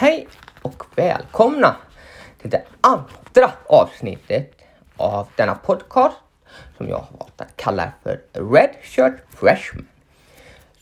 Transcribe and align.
Hej 0.00 0.28
och 0.62 0.84
välkomna 0.96 1.76
till 2.38 2.50
det 2.50 2.62
andra 2.80 3.52
avsnittet 3.66 4.52
av 4.96 5.28
denna 5.36 5.54
podcast 5.54 6.16
som 6.76 6.88
jag 6.88 6.96
har 6.96 7.18
valt 7.18 7.40
att 7.40 7.56
kalla 7.56 7.92
för 8.02 8.20
Red 8.32 8.70
Shirt 8.82 9.14
Freshman. 9.30 9.86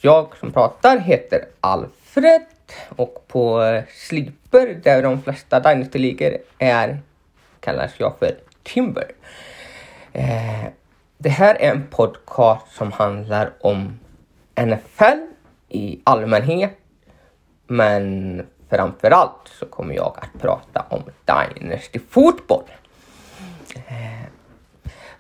Jag 0.01 0.37
som 0.37 0.53
pratar 0.53 0.99
heter 0.99 1.45
Alfred 1.61 2.43
och 2.89 3.25
på 3.29 3.63
Sleeper 3.95 4.81
där 4.83 5.03
de 5.03 5.23
flesta 5.23 5.61
Dynasty-ligor 5.61 6.39
är 6.59 6.99
kallas 7.61 7.93
jag 7.99 8.19
för 8.19 8.37
Timber. 8.63 9.13
Eh, 10.13 10.65
det 11.19 11.31
här 11.31 11.55
är 11.55 11.73
en 11.73 11.87
podcast 11.87 12.77
som 12.77 12.93
handlar 12.93 13.53
om 13.61 13.99
NFL 14.57 15.19
i 15.69 16.01
allmänhet 16.05 16.79
men 17.67 18.47
framförallt 18.71 19.49
så 19.59 19.67
kommer 19.67 19.95
jag 19.95 20.19
att 20.23 20.43
prata 20.43 20.85
om 20.89 21.03
Dynasty 21.25 21.99
fotboll. 22.11 22.65
Eh, 23.75 24.29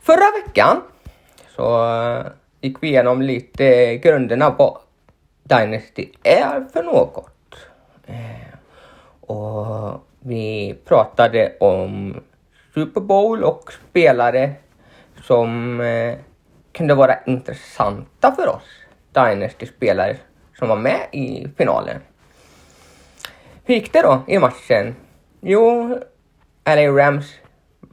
förra 0.00 0.26
veckan 0.44 0.82
så 1.56 1.86
eh, 1.86 2.26
gick 2.60 2.82
vi 2.82 2.88
igenom 2.88 3.22
lite 3.22 3.96
grunderna 3.96 4.50
vad 4.50 4.78
Dynasty 5.42 6.08
är 6.22 6.66
för 6.72 6.82
något. 6.82 7.54
Eh, 8.06 8.58
och 9.20 10.00
vi 10.20 10.76
pratade 10.84 11.52
om 11.60 12.20
Super 12.74 13.00
Bowl 13.00 13.44
och 13.44 13.72
spelare 13.90 14.52
som 15.22 15.78
kunde 16.72 16.94
vara 16.94 17.18
intressanta 17.26 18.32
för 18.32 18.48
oss 18.48 18.62
Dynasty-spelare 19.12 20.16
som 20.58 20.68
var 20.68 20.76
med 20.76 21.00
i 21.12 21.48
finalen. 21.56 22.00
Hur 23.68 23.74
gick 23.74 23.92
det 23.92 24.02
då 24.02 24.22
i 24.26 24.38
matchen? 24.38 24.94
Jo, 25.40 25.98
LA 26.64 26.86
Rams 26.88 27.34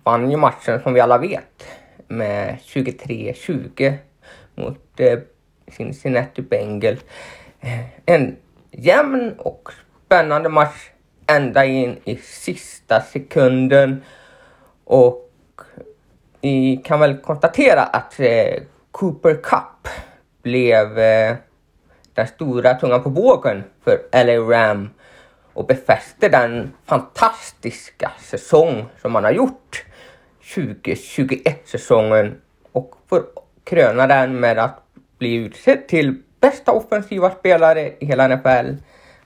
vann 0.04 0.32
ju 0.32 0.38
matchen 0.38 0.82
som 0.82 0.94
vi 0.94 1.00
alla 1.00 1.18
vet 1.18 1.68
med 2.08 2.58
23-20 2.66 3.94
mot 4.56 5.00
eh, 5.00 5.20
Cincinnati 5.68 6.42
Bengals. 6.42 7.00
Eh, 7.60 7.80
en 8.06 8.38
jämn 8.72 9.36
och 9.38 9.70
spännande 10.06 10.50
match 10.50 10.90
ända 11.28 11.66
in 11.66 11.98
i 12.04 12.16
sista 12.16 13.02
sekunden 13.02 14.04
och 14.84 15.32
vi 16.42 16.82
kan 16.86 17.00
väl 17.00 17.18
konstatera 17.18 17.82
att 17.82 18.20
eh, 18.20 18.64
Cooper 18.92 19.34
Cup 19.34 19.88
blev 20.42 21.00
eh, 21.00 21.36
den 22.14 22.28
stora 22.28 22.74
tungan 22.74 23.04
på 23.04 23.10
vågen 23.10 23.64
för 23.84 24.24
LA 24.26 24.58
Ram 24.58 24.90
och 25.56 25.66
befäster 25.66 26.30
den 26.30 26.74
fantastiska 26.86 28.12
säsong 28.20 28.86
som 29.02 29.12
man 29.12 29.24
har 29.24 29.32
gjort 29.32 29.86
2021 30.54 31.68
säsongen 31.68 32.42
och 32.72 32.96
får 33.10 33.24
kröna 33.64 34.08
den 34.08 34.40
med 34.40 34.58
att 34.58 34.84
bli 35.18 35.34
utsedd 35.34 35.88
till 35.88 36.16
bästa 36.40 36.72
offensiva 36.72 37.32
spelare 37.32 37.94
i 38.00 38.06
hela 38.06 38.28
NFL. 38.28 38.76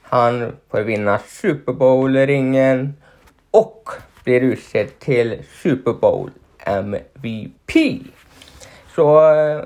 Han 0.01 0.55
får 0.71 0.81
vinna 0.81 1.19
Super 1.19 1.73
Bowl-ringen 1.73 2.93
och 3.51 3.89
blir 4.23 4.41
utsedd 4.41 4.99
till 4.99 5.43
Super 5.63 5.93
Bowl 5.93 6.31
MVP. 6.59 8.01
Så 8.95 9.33
eh, 9.33 9.63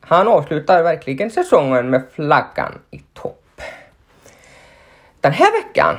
han 0.00 0.28
avslutar 0.28 0.82
verkligen 0.82 1.30
säsongen 1.30 1.90
med 1.90 2.02
flaggan. 2.12 2.72
Den 5.22 5.32
här 5.32 5.62
veckan 5.62 5.98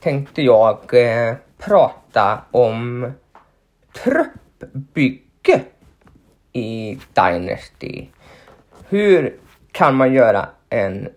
tänkte 0.00 0.42
jag 0.42 0.94
eh, 0.94 1.34
prata 1.58 2.44
om 2.50 3.12
truppbygge 3.92 5.60
i 6.52 6.98
Dynasty. 7.14 8.06
Hur 8.88 9.36
kan 9.72 9.94
man 9.94 10.12
göra 10.12 10.48
en 10.68 11.08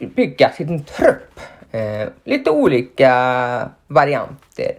bygga 0.00 0.52
sin 0.52 0.84
trupp? 0.84 1.40
Eh, 1.70 2.08
lite 2.24 2.50
olika 2.50 3.70
varianter. 3.86 4.78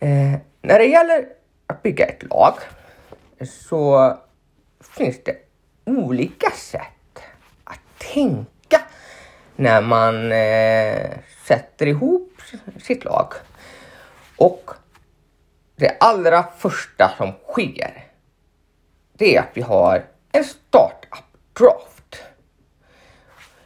Eh, 0.00 0.34
när 0.62 0.78
det 0.78 0.86
gäller 0.86 1.26
att 1.66 1.82
bygga 1.82 2.06
ett 2.06 2.22
lag 2.22 2.54
så 3.44 4.14
finns 4.96 5.24
det 5.24 5.36
olika 5.84 6.50
sätt 6.50 7.22
att 7.64 7.80
tänka 8.14 8.55
när 9.56 9.80
man 9.80 10.32
eh, 10.32 11.10
sätter 11.46 11.86
ihop 11.86 12.32
sitt 12.82 13.04
lag. 13.04 13.32
Och 14.36 14.70
det 15.76 15.96
allra 16.00 16.44
första 16.58 17.14
som 17.18 17.32
sker 17.48 18.06
det 19.18 19.36
är 19.36 19.40
att 19.40 19.50
vi 19.54 19.62
har 19.62 20.04
en 20.32 20.44
startup 20.44 21.24
draft. 21.58 22.22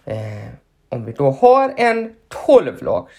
Eh, 0.05 0.49
om 0.89 1.05
vi 1.05 1.12
då 1.12 1.31
har 1.31 1.75
en 1.77 2.17
12-lags 2.47 3.15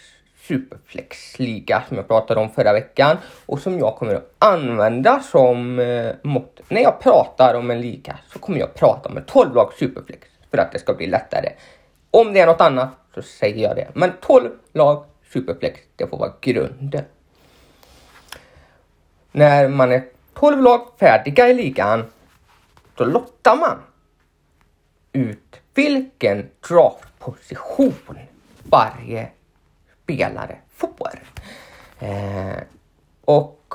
superflexliga 0.47 1.83
som 1.87 1.97
jag 1.97 2.07
pratade 2.07 2.39
om 2.39 2.49
förra 2.49 2.73
veckan 2.73 3.17
och 3.45 3.59
som 3.59 3.79
jag 3.79 3.95
kommer 3.95 4.15
att 4.15 4.33
använda 4.39 5.19
som 5.19 5.79
eh, 5.79 6.11
mått. 6.23 6.59
När 6.67 6.81
jag 6.81 6.99
pratar 6.99 7.53
om 7.53 7.71
en 7.71 7.81
liga 7.81 8.19
så 8.33 8.39
kommer 8.39 8.59
jag 8.59 8.73
prata 8.73 9.09
om 9.09 9.17
en 9.17 9.25
12-lags 9.25 9.77
superflex 9.77 10.27
för 10.51 10.57
att 10.57 10.71
det 10.71 10.79
ska 10.79 10.93
bli 10.93 11.07
lättare 11.07 11.49
om 12.11 12.33
det 12.33 12.39
är 12.39 12.45
något 12.45 12.61
annat 12.61 12.89
så 13.13 13.21
säger 13.21 13.67
jag 13.67 13.75
det. 13.75 13.87
Men 13.93 14.11
12 14.21 14.49
lag 14.73 15.05
superflex, 15.33 15.79
det 15.95 16.07
får 16.07 16.17
vara 16.17 16.33
grunden. 16.41 17.03
När 19.31 19.67
man 19.67 19.91
är 19.91 20.05
12 20.33 20.61
lag 20.61 20.87
färdiga 20.99 21.49
i 21.49 21.53
ligan, 21.53 22.05
då 22.95 23.03
lottar 23.03 23.55
man 23.55 23.77
ut 25.11 25.61
vilken 25.73 26.49
draftposition 26.69 28.19
varje 28.63 29.29
spelare 30.03 30.57
får. 30.75 31.23
Eh, 31.99 32.57
och 33.25 33.73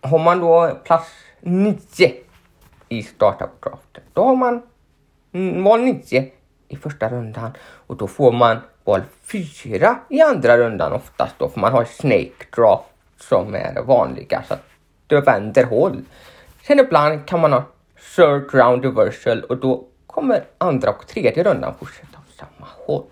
har 0.00 0.18
man 0.18 0.40
då 0.40 0.78
plats 0.84 1.10
9 1.40 1.78
i 2.88 3.02
startup 3.02 3.60
draften, 3.62 4.02
då 4.12 4.24
har 4.24 4.36
man 4.36 4.62
mm, 5.32 5.64
val 5.64 5.80
9 5.80 6.30
i 6.68 6.76
första 6.76 7.08
rundan 7.08 7.52
och 7.86 7.96
då 7.96 8.06
får 8.06 8.32
man 8.32 8.58
val 8.84 9.02
4 9.22 9.98
i 10.08 10.20
andra 10.20 10.58
rundan 10.58 10.92
oftast 10.92 11.34
då 11.38 11.48
för 11.48 11.60
man 11.60 11.72
har 11.72 11.84
snake 11.84 12.46
draft 12.56 12.84
som 13.20 13.54
är 13.54 13.74
det 13.74 13.82
vanliga 13.82 14.42
så 14.48 14.54
att 14.54 14.64
det 15.06 15.20
vänder 15.20 15.64
håll. 15.64 16.04
Sen 16.66 16.80
ibland 16.80 17.26
kan 17.26 17.40
man 17.40 17.52
ha 17.52 17.64
third 18.16 18.54
round 18.54 18.84
reversal 18.84 19.40
och 19.40 19.56
då 19.56 19.84
kommer 20.06 20.44
andra 20.58 20.90
och 20.90 21.06
tredje 21.06 21.44
rundan 21.44 21.74
fortsätta 21.78 22.18
åt 22.18 22.36
samma 22.38 22.66
håll. 22.86 23.04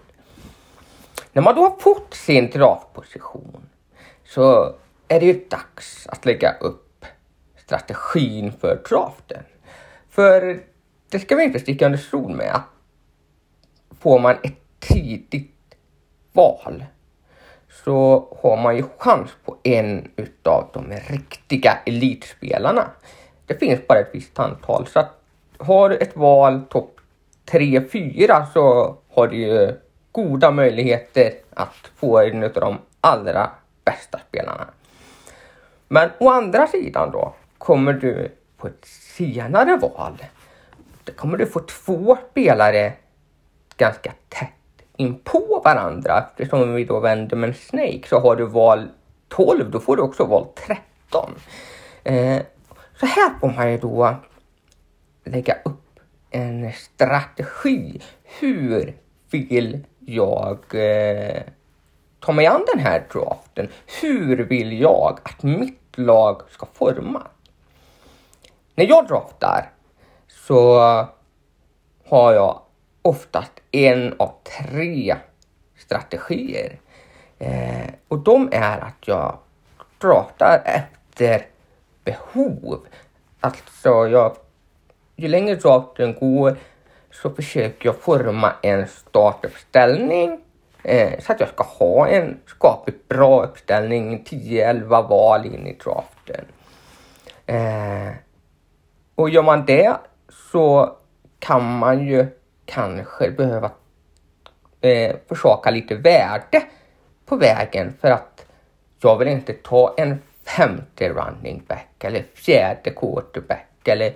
När 1.33 1.43
man 1.43 1.55
då 1.55 1.61
har 1.61 1.77
fått 1.81 2.15
sin 2.15 2.51
draftposition 2.51 3.69
så 4.25 4.75
är 5.09 5.21
det 5.21 5.27
ju 5.27 5.45
dags 5.49 6.07
att 6.07 6.25
lägga 6.25 6.53
upp 6.61 7.05
strategin 7.57 8.53
för 8.61 8.83
draften. 8.89 9.43
För 10.11 10.61
det 11.11 11.19
ska 11.19 11.37
vi 11.37 11.45
inte 11.45 11.61
sticka 11.61 11.87
under 11.87 11.99
stol 11.99 12.35
med 12.35 12.55
att 12.55 12.69
får 14.03 14.19
man 14.19 14.37
ett 14.43 14.59
tidigt 14.81 15.75
val 16.33 16.85
så 17.85 18.29
har 18.43 18.57
man 18.57 18.77
ju 18.77 18.85
chans 18.99 19.31
på 19.45 19.57
en 19.63 20.11
utav 20.17 20.69
de 20.73 20.93
riktiga 20.93 21.79
elitspelarna. 21.87 22.91
Det 23.47 23.59
finns 23.59 23.87
bara 23.89 23.99
ett 23.99 24.11
visst 24.13 24.39
antal 24.39 24.87
så 24.87 25.01
att 25.01 25.21
har 25.59 25.89
du 25.89 25.97
ett 25.97 26.17
val 26.17 26.63
topp 26.69 27.01
3-4 27.47 28.47
så 28.53 28.97
har 29.15 29.29
du 29.29 29.37
ju 29.37 29.73
goda 30.13 30.51
möjligheter 30.51 31.33
att 31.55 31.91
få 31.97 32.19
en 32.19 32.45
av 32.45 32.53
de 32.53 32.79
allra 33.01 33.51
bästa 33.85 34.21
spelarna. 34.29 34.67
Men 35.89 36.11
å 36.19 36.31
andra 36.31 36.67
sidan 36.67 37.11
då 37.11 37.35
kommer 37.59 37.93
du 37.93 38.33
på 38.57 38.67
ett 38.67 38.85
senare 39.17 39.77
val. 39.77 40.25
Då 41.05 41.13
kommer 41.13 41.39
du 41.39 41.47
få 41.47 41.61
två 41.61 42.19
spelare 42.31 42.93
ganska 43.77 44.13
tätt 44.29 44.49
in 44.97 45.19
på 45.25 45.63
varandra. 45.65 46.25
Eftersom 46.29 46.75
vi 46.75 46.85
då 46.85 47.01
vänder 47.01 47.37
med 47.37 47.49
en 47.49 47.55
Snake 47.55 48.03
så 48.09 48.21
har 48.21 48.37
du 48.37 48.45
val 48.45 48.89
12, 49.29 49.71
då 49.71 49.81
får 49.81 49.97
du 49.97 50.03
också 50.03 50.25
val 50.25 50.47
13. 50.67 51.35
Eh, 52.05 52.43
så 53.01 53.07
här 53.07 53.39
får 53.41 53.49
man 53.49 53.73
ju 53.73 53.79
då 53.79 54.17
lägga 55.25 55.55
upp 55.65 56.01
en 56.31 56.73
strategi. 56.73 58.01
Hur 58.41 58.97
vill 59.31 59.87
jag 59.99 60.59
eh, 60.75 61.43
ta 62.21 62.33
mig 62.33 62.47
an 62.47 62.65
den 62.75 62.83
här 62.83 63.07
draften? 63.13 63.69
Hur 64.01 64.37
vill 64.37 64.81
jag 64.81 65.19
att 65.23 65.43
mitt 65.43 65.99
lag 65.99 66.43
ska 66.51 66.67
formas? 66.73 67.23
När 68.75 68.85
jag 68.85 69.07
draftar 69.07 69.71
så 70.29 70.79
har 72.09 72.33
jag 72.33 72.61
oftast 73.03 73.53
en 73.71 74.15
av 74.19 74.33
tre 74.61 75.17
strategier. 75.77 76.79
Eh, 77.39 77.91
och 78.09 78.19
de 78.19 78.49
är 78.53 78.79
att 78.79 79.09
jag 79.09 79.39
pratar 79.99 80.63
efter 80.65 81.47
behov. 82.05 82.87
Alltså, 83.41 84.09
jag, 84.09 84.37
ju 85.17 85.29
längre 85.29 85.55
draften 85.55 86.15
går 86.21 86.57
så 87.11 87.31
försöker 87.31 87.89
jag 87.89 87.97
forma 87.97 88.53
en 88.63 88.89
startuppställning 88.89 90.41
eh, 90.85 91.21
så 91.21 91.33
att 91.33 91.41
jag 91.41 91.49
ska 91.49 91.65
ha 91.65 92.09
en 92.09 92.41
skapligt 92.47 93.09
bra 93.09 93.45
uppställning, 93.45 94.25
10-11 94.25 95.09
val 95.09 95.47
in 95.47 95.67
i 95.67 95.79
draften. 95.85 96.45
Eh, 97.47 98.13
och 99.15 99.31
gör 99.31 99.43
man 99.43 99.67
det 99.67 99.97
så 100.53 100.97
kan 101.39 101.79
man 101.79 102.07
ju 102.07 102.27
kanske 102.67 103.31
behöva 103.31 103.71
eh, 104.81 105.17
försaka 105.29 105.71
lite 105.71 105.95
värde 105.95 106.63
på 107.27 107.37
vägen 107.37 107.95
för 108.01 108.11
att 108.11 108.47
jag 109.01 109.19
vill 109.19 109.29
inte 109.29 109.53
ta 109.53 109.95
en 109.97 110.19
femte 110.57 111.09
running 111.09 111.63
back 111.69 112.05
eller 112.05 112.25
fjärde 112.35 112.91
quarterback 112.91 113.89
eller 113.89 114.13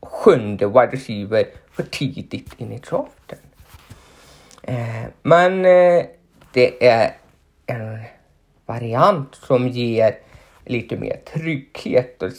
sjunde 0.00 0.66
wide 0.66 0.86
receiver 0.92 1.46
för 1.72 1.82
tidigt 1.82 2.60
in 2.60 2.72
i 2.72 2.78
draften. 2.78 3.38
Eh, 4.62 5.04
men 5.22 5.64
eh, 5.64 6.04
det 6.52 6.86
är 6.86 7.12
en 7.66 7.98
variant 8.66 9.34
som 9.34 9.68
ger 9.68 10.18
lite 10.64 10.96
mer 10.96 11.16
trygghet 11.16 12.22
och 12.22 12.30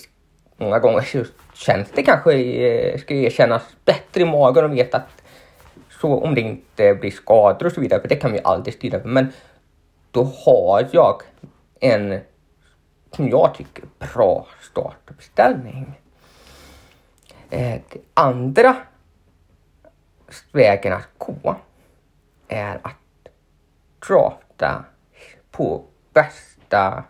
många 0.58 0.80
gånger 0.80 1.02
så 1.02 1.24
känns 1.54 1.92
det 1.92 2.04
kanske, 2.04 2.34
eh, 2.34 3.00
ska 3.00 3.14
erkännas, 3.14 3.64
bättre 3.86 4.22
i 4.22 4.26
magen 4.26 4.66
och 4.66 4.78
veta 4.78 4.98
att 4.98 5.23
så 6.04 6.20
om 6.20 6.36
det 6.36 6.42
inte 6.42 6.96
blir 6.96 7.12
skador 7.12 7.66
och 7.66 7.72
så 7.72 7.82
vidare, 7.82 8.02
för 8.02 8.08
det 8.08 8.16
kan 8.16 8.32
vi 8.32 8.40
aldrig 8.44 8.74
styra 8.74 8.98
över, 8.98 9.10
men 9.10 9.28
då 10.12 10.24
har 10.24 10.88
jag 10.92 11.22
en, 11.80 12.20
som 13.12 13.30
jag 13.30 13.54
tycker, 13.56 13.84
bra 14.14 14.48
startuppställning. 14.62 16.00
Eh, 17.50 17.82
det 17.90 18.00
andra 18.14 18.76
vägen 20.52 20.94
att 20.94 21.10
gå 21.18 21.56
är 22.48 22.80
att 22.82 23.30
drafta 24.08 24.86
på 25.52 25.84
bästa 26.14 27.04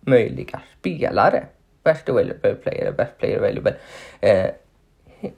möjliga 0.00 0.62
spelare. 0.78 1.46
Best 1.84 2.08
available 2.08 2.54
player, 2.54 2.92
best 2.92 3.18
player 3.18 3.38
available. 3.38 3.74
Eh, 4.20 4.50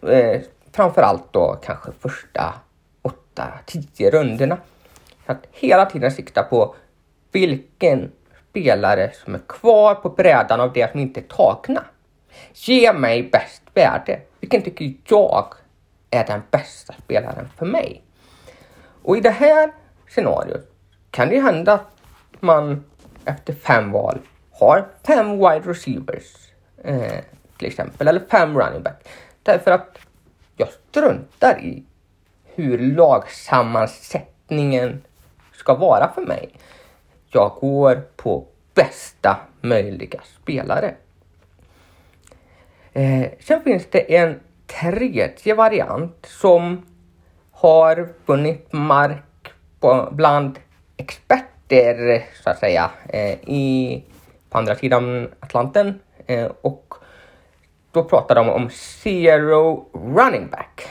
eh, 0.02 0.43
framförallt 0.75 1.32
då 1.32 1.59
kanske 1.65 1.93
första 2.00 2.55
8-10 3.35 4.11
rundorna. 4.11 4.59
Så 5.26 5.32
att 5.32 5.47
hela 5.50 5.87
tiden 5.87 6.12
sikta 6.12 6.43
på 6.43 6.75
vilken 7.32 8.12
spelare 8.50 9.11
som 9.25 9.35
är 9.35 9.41
kvar 9.49 9.94
på 9.94 10.09
brädan 10.09 10.61
av 10.61 10.73
det 10.73 10.91
som 10.91 11.00
inte 11.00 11.21
är 11.21 11.25
tagna. 11.25 11.85
Ge 12.55 12.93
mig 12.93 13.29
bäst 13.32 13.62
värde. 13.75 14.21
Vilken 14.41 14.62
tycker 14.62 14.94
jag 15.05 15.55
är 16.11 16.26
den 16.26 16.43
bästa 16.50 16.94
spelaren 17.05 17.49
för 17.56 17.67
mig? 17.67 18.03
Och 19.03 19.17
i 19.17 19.20
det 19.20 19.31
här 19.31 19.73
scenariot 20.09 20.70
kan 21.11 21.29
det 21.29 21.41
hända 21.41 21.73
att 21.73 21.97
man 22.41 22.85
efter 23.25 23.55
fem 23.55 23.93
val 23.93 24.19
har 24.50 24.88
fem 25.06 25.31
wide 25.31 25.70
receivers 25.70 26.53
eh, 26.85 27.20
till 27.59 27.67
exempel, 27.67 28.09
eller 28.09 28.23
fem 28.31 28.59
running 28.59 28.82
back. 28.82 29.09
Därför 29.43 29.70
att 29.70 29.99
jag 30.56 30.69
struntar 30.69 31.61
i 31.61 31.83
hur 32.45 32.79
lagsammansättningen 32.79 35.03
ska 35.53 35.75
vara 35.75 36.12
för 36.15 36.23
mig. 36.23 36.49
Jag 37.31 37.53
går 37.61 38.03
på 38.17 38.47
bästa 38.75 39.37
möjliga 39.61 40.21
spelare. 40.43 40.95
Eh, 42.93 43.27
sen 43.41 43.62
finns 43.62 43.87
det 43.91 44.17
en 44.17 44.41
tredje 44.67 45.55
variant 45.55 46.27
som 46.27 46.87
har 47.51 48.09
vunnit 48.27 48.73
mark 48.73 49.53
på, 49.81 50.09
bland 50.12 50.59
experter 50.97 52.25
så 52.43 52.51
att 52.51 52.59
säga 52.59 52.91
eh, 53.09 53.33
i, 53.33 54.05
på 54.51 54.59
andra 54.59 54.75
sidan 54.75 55.31
Atlanten 55.41 56.01
eh, 56.27 56.51
och 56.61 56.84
då 57.94 58.05
pratar 58.05 58.35
de 58.35 58.49
om 58.49 58.70
zero 58.70 59.88
running 59.93 60.49
back. 60.50 60.88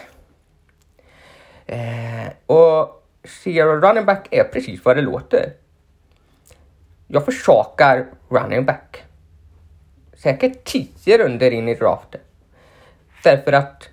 Eh, 1.66 2.32
och 2.46 3.04
zero 3.44 3.82
running 3.82 4.06
back 4.06 4.28
är 4.32 4.44
precis 4.44 4.86
vad 4.86 4.98
det 4.98 5.02
låter. 5.02 5.54
Jag 7.08 7.26
försakar 7.26 8.06
running 8.30 8.66
back. 8.66 9.04
Säkert 10.18 10.64
tio 10.64 11.18
runder 11.18 11.52
in 11.52 11.70
i 11.70 11.76
draften. 11.76 12.22
Därför 13.24 13.52
att 13.52 13.90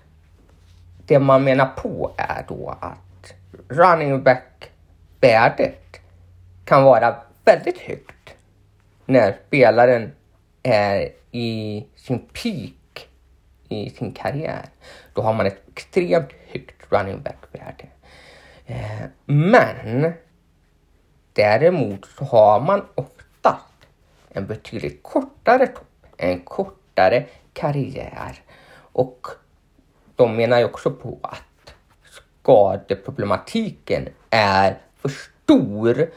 det 1.06 1.18
man 1.18 1.44
menar 1.44 1.66
på 1.66 2.12
är 2.16 2.44
då 2.48 2.78
att 2.80 3.32
running 3.68 4.22
back-värdet 4.22 6.00
kan 6.64 6.84
vara 6.84 7.16
väldigt 7.44 7.78
högt 7.78 8.34
när 9.06 9.36
spelaren 9.46 10.12
är 10.62 11.08
i 11.30 11.86
sin 11.96 12.18
peak 12.18 12.79
i 13.70 13.90
sin 13.90 14.12
karriär. 14.12 14.68
Då 15.14 15.22
har 15.22 15.32
man 15.32 15.46
ett 15.46 15.62
extremt 15.68 16.32
högt 16.46 16.92
running 16.92 17.22
back-värde. 17.22 17.88
Eh, 18.66 19.06
men 19.24 20.12
däremot 21.32 22.06
så 22.06 22.24
har 22.24 22.60
man 22.60 22.86
oftast 22.94 23.74
en 24.28 24.46
betydligt 24.46 25.02
kortare 25.02 25.66
topp, 25.66 26.06
en 26.16 26.40
kortare 26.40 27.26
karriär 27.52 28.42
och 28.92 29.26
de 30.16 30.36
menar 30.36 30.58
ju 30.58 30.64
också 30.64 30.90
på 30.90 31.18
att 31.22 31.74
skadeproblematiken 32.42 34.08
är 34.30 34.78
för 34.96 35.08
stor 35.08 36.10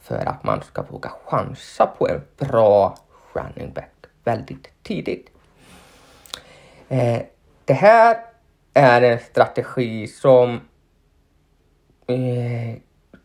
för 0.00 0.28
att 0.28 0.44
man 0.44 0.62
ska 0.62 0.82
våga 0.82 1.12
chansa 1.26 1.86
på 1.86 2.08
en 2.08 2.20
bra 2.38 2.96
running 3.32 3.72
back 3.72 3.90
väldigt 4.24 4.68
tidigt. 4.82 5.28
Eh, 6.90 7.22
det 7.64 7.72
här 7.72 8.16
är 8.74 9.02
en 9.02 9.18
strategi 9.18 10.06
som 10.06 10.60
eh, 12.06 12.76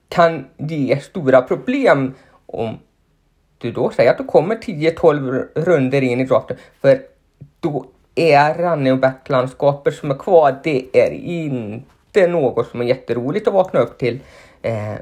kan 0.10 0.46
ge 0.58 1.00
stora 1.00 1.42
problem 1.42 2.14
om 2.46 2.80
du 3.58 3.72
då 3.72 3.90
säger 3.90 4.12
att 4.12 4.18
du 4.18 4.24
kommer 4.24 4.56
10-12 4.56 5.48
runder 5.56 6.02
in 6.02 6.20
i 6.20 6.26
draften. 6.26 6.58
För 6.82 7.02
då 7.60 7.86
är 8.16 8.54
running 8.54 9.00
back-landskapet 9.00 9.96
som 9.96 10.12
är 10.12 10.16
kvar, 10.16 10.60
det 10.64 10.86
är 10.94 11.12
inte 11.12 12.28
något 12.28 12.68
som 12.68 12.82
är 12.82 12.86
jätteroligt 12.86 13.48
att 13.48 13.54
vakna 13.54 13.80
upp 13.80 13.98
till. 13.98 14.20
Eh, 14.62 14.96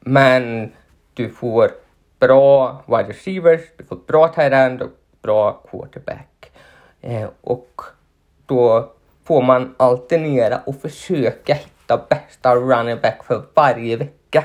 men 0.00 0.72
du 1.14 1.30
får 1.30 1.70
bra 2.18 2.82
wide 2.86 3.08
receivers, 3.08 3.60
du 3.76 3.84
får 3.84 3.96
bra 4.06 4.28
tight 4.28 4.52
end 4.52 4.82
och 4.82 4.90
bra 5.22 5.52
quarterback. 5.52 6.52
Eh, 7.00 7.28
och 7.40 7.82
då 8.46 8.92
får 9.24 9.42
man 9.42 9.74
alternera 9.76 10.60
och 10.66 10.80
försöka 10.80 11.54
hitta 11.54 12.00
bästa 12.08 12.54
running 12.54 13.00
back 13.02 13.24
för 13.24 13.42
varje 13.54 13.96
vecka 13.96 14.44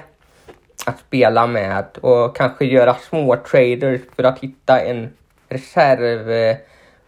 att 0.85 0.99
spela 0.99 1.47
med 1.47 1.85
och 2.01 2.35
kanske 2.35 2.65
göra 2.65 2.93
små 2.93 3.35
traders 3.35 4.01
för 4.15 4.23
att 4.23 4.39
hitta 4.39 4.81
en 4.81 5.13
reserv 5.49 6.31
eh, 6.31 6.57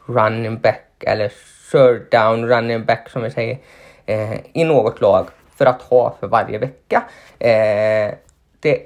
running 0.05 0.59
back 0.59 1.03
eller 1.03 1.31
third 1.71 2.01
down 2.11 2.45
running 2.45 2.85
back 2.85 3.09
som 3.09 3.23
vi 3.23 3.31
säger 3.31 3.57
eh, 4.05 4.39
i 4.53 4.63
något 4.63 5.01
lag 5.01 5.27
för 5.55 5.65
att 5.65 5.81
ha 5.81 6.15
för 6.19 6.27
varje 6.27 6.57
vecka. 6.57 7.03
Eh, 7.39 8.13
det 8.59 8.81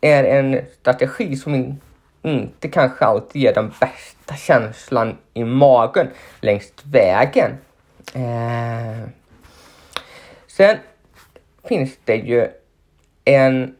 är 0.00 0.24
en 0.24 0.60
strategi 0.80 1.36
som 1.36 1.80
Mm, 2.22 2.40
inte 2.40 2.68
kanske 2.68 3.04
alltid 3.04 3.42
ger 3.42 3.54
den 3.54 3.72
bästa 3.80 4.36
känslan 4.36 5.16
i 5.34 5.44
magen 5.44 6.08
längs 6.40 6.72
vägen. 6.84 7.50
Eh, 8.14 9.08
sen 10.46 10.76
finns 11.64 11.98
det 12.04 12.16
ju 12.16 12.48
en 13.24 13.76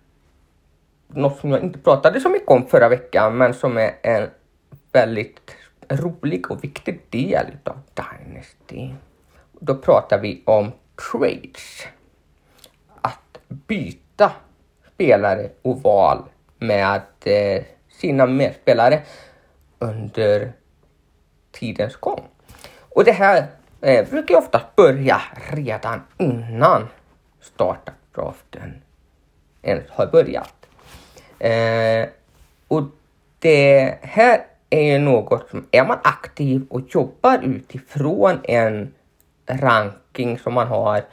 något 1.08 1.38
som 1.38 1.50
jag 1.50 1.62
inte 1.62 1.78
pratade 1.78 2.20
så 2.20 2.28
mycket 2.28 2.48
om 2.48 2.66
förra 2.66 2.88
veckan 2.88 3.36
men 3.36 3.54
som 3.54 3.76
är 3.76 3.94
en 4.02 4.30
väldigt 4.92 5.56
rolig 5.88 6.50
och 6.50 6.64
viktig 6.64 7.00
del 7.10 7.46
av 7.64 7.78
Dynasty. 7.94 8.94
Då 9.60 9.74
pratar 9.74 10.18
vi 10.18 10.42
om 10.44 10.72
trades. 11.10 11.86
Att 13.00 13.38
byta 13.48 14.32
spelare 14.94 15.50
och 15.62 15.82
val 15.82 16.22
med 16.58 17.02
eh, 17.24 17.62
sina 18.02 18.26
medspelare 18.26 19.02
under 19.78 20.52
tidens 21.52 21.96
gång. 21.96 22.28
Och 22.94 23.04
det 23.04 23.12
här 23.12 23.46
eh, 23.80 24.08
brukar 24.10 24.36
ofta 24.36 24.60
börja 24.76 25.22
redan 25.52 26.02
innan 26.18 26.88
startup-draften 27.40 28.82
ens 29.62 29.90
har 29.90 30.06
börjat. 30.06 30.66
Eh, 31.38 32.08
och 32.68 32.82
det 33.38 33.98
här 34.02 34.40
är 34.70 34.92
ju 34.92 34.98
något 34.98 35.50
som, 35.50 35.66
är 35.70 35.84
man 35.84 35.98
aktiv 36.04 36.66
och 36.70 36.80
jobbar 36.88 37.38
utifrån 37.42 38.40
en 38.44 38.94
ranking 39.46 40.38
som 40.38 40.54
man 40.54 40.66
har 40.66 41.04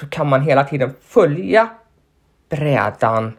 så 0.00 0.08
kan 0.08 0.26
man 0.26 0.42
hela 0.42 0.64
tiden 0.64 0.94
följa 1.02 1.68
brädan 2.48 3.36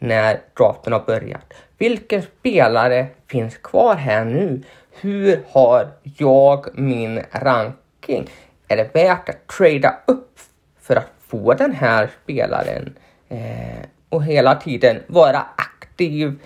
när 0.00 0.40
draften 0.56 0.92
har 0.92 1.00
börjat. 1.00 1.54
Vilken 1.78 2.22
spelare 2.22 3.06
finns 3.26 3.56
kvar 3.56 3.94
här 3.94 4.24
nu? 4.24 4.62
Hur 5.00 5.42
har 5.48 5.88
jag 6.02 6.66
min 6.74 7.22
ranking? 7.30 8.30
Är 8.68 8.76
det 8.76 8.94
värt 8.94 9.28
att 9.28 9.46
trada 9.46 9.96
upp 10.06 10.38
för 10.80 10.96
att 10.96 11.12
få 11.28 11.54
den 11.54 11.72
här 11.72 12.10
spelaren? 12.22 12.98
Eh, 13.28 13.84
och 14.08 14.24
hela 14.24 14.54
tiden 14.54 15.02
vara 15.06 15.46
aktiv 15.56 16.40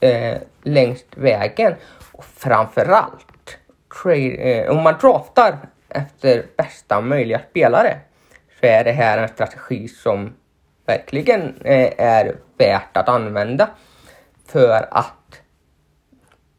eh, 0.00 0.38
längs 0.62 1.04
vägen. 1.16 1.74
Och 2.12 2.24
framförallt, 2.24 3.58
trade, 4.02 4.34
eh, 4.34 4.70
om 4.70 4.82
man 4.82 4.94
draftar 5.00 5.58
efter 5.88 6.46
bästa 6.56 7.00
möjliga 7.00 7.40
spelare 7.50 7.98
så 8.60 8.66
är 8.66 8.84
det 8.84 8.92
här 8.92 9.18
en 9.18 9.28
strategi 9.28 9.88
som 9.88 10.34
verkligen 10.88 11.54
eh, 11.64 11.92
är 11.98 12.36
värt 12.58 12.96
att 12.96 13.08
använda 13.08 13.68
för 14.46 14.88
att 14.90 15.40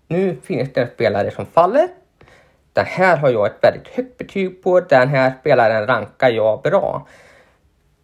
nu 0.08 0.38
finns 0.44 0.74
det 0.74 0.82
en 0.82 0.88
spelare 0.88 1.32
som 1.32 1.46
faller. 1.46 1.88
Den 2.74 2.86
här 2.86 3.18
har 3.18 3.30
jag 3.30 3.48
ett 3.48 3.64
väldigt 3.64 3.88
högt 3.88 4.18
betyg 4.18 4.64
på. 4.64 4.80
Den 4.80 5.08
här 5.08 5.34
spelaren 5.40 5.88
rankar 5.88 6.30
jag 6.30 6.62
bra. 6.62 7.08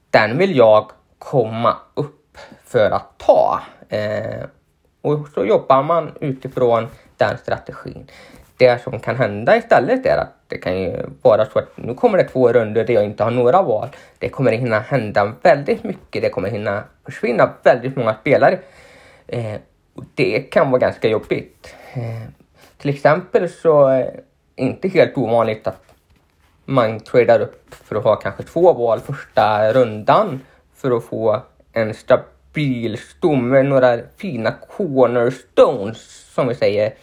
Den 0.10 0.38
vill 0.38 0.56
jag 0.56 0.92
komma 1.20 1.78
upp 1.94 2.38
för 2.64 2.92
att 2.92 3.18
ta. 3.18 3.62
Eh, 3.90 4.46
och 5.02 5.28
så 5.34 5.46
jobbar 5.46 5.84
man 5.84 6.12
utifrån 6.22 6.88
den 7.18 7.38
strategin. 7.38 8.08
Det 8.58 8.84
som 8.84 9.00
kan 9.00 9.16
hända 9.16 9.58
istället 9.58 10.06
är 10.06 10.18
att 10.18 10.36
det 10.48 10.58
kan 10.58 10.82
ju 10.82 11.06
vara 11.22 11.46
så 11.46 11.60
att 11.60 11.78
nu 11.78 11.94
kommer 11.94 12.18
det 12.18 12.24
två 12.24 12.54
runder 12.54 12.84
där 12.84 12.94
jag 12.94 13.06
inte 13.06 13.24
har 13.24 13.32
några 13.32 13.62
val. 13.62 13.90
Det 14.20 14.30
kommer 14.30 14.52
hinna 14.52 14.80
hända 14.80 15.34
väldigt 15.42 15.84
mycket. 15.84 16.22
Det 16.22 16.30
kommer 16.30 16.50
hinna 16.50 16.84
försvinna 17.06 17.54
väldigt 17.64 17.96
många 17.96 18.14
spelare. 18.14 18.60
Eh, 19.28 19.56
och 19.96 20.04
det 20.16 20.40
kan 20.40 20.72
vara 20.72 20.80
ganska 20.80 21.08
jobbigt. 21.08 21.76
Eh, 21.94 22.30
till 22.78 22.90
exempel 22.90 23.50
så 23.50 23.88
är 23.88 24.04
det 24.04 24.22
inte 24.56 24.88
helt 24.88 25.18
ovanligt 25.18 25.68
att 25.68 25.86
man 26.66 27.00
tradar 27.00 27.40
upp 27.40 27.76
för 27.84 27.96
att 27.96 28.04
ha 28.04 28.16
kanske 28.16 28.44
två 28.44 28.74
val 28.74 29.00
första 29.00 29.74
rundan 29.74 30.42
för 30.76 30.98
att 30.98 31.04
få 31.04 31.42
en 31.74 31.94
stabil 31.94 32.98
stomme, 32.98 33.64
några 33.64 34.00
fina 34.18 34.52
cornerstones 34.78 36.34
som 36.34 36.48
vi 36.48 36.56
säger. 36.56 36.94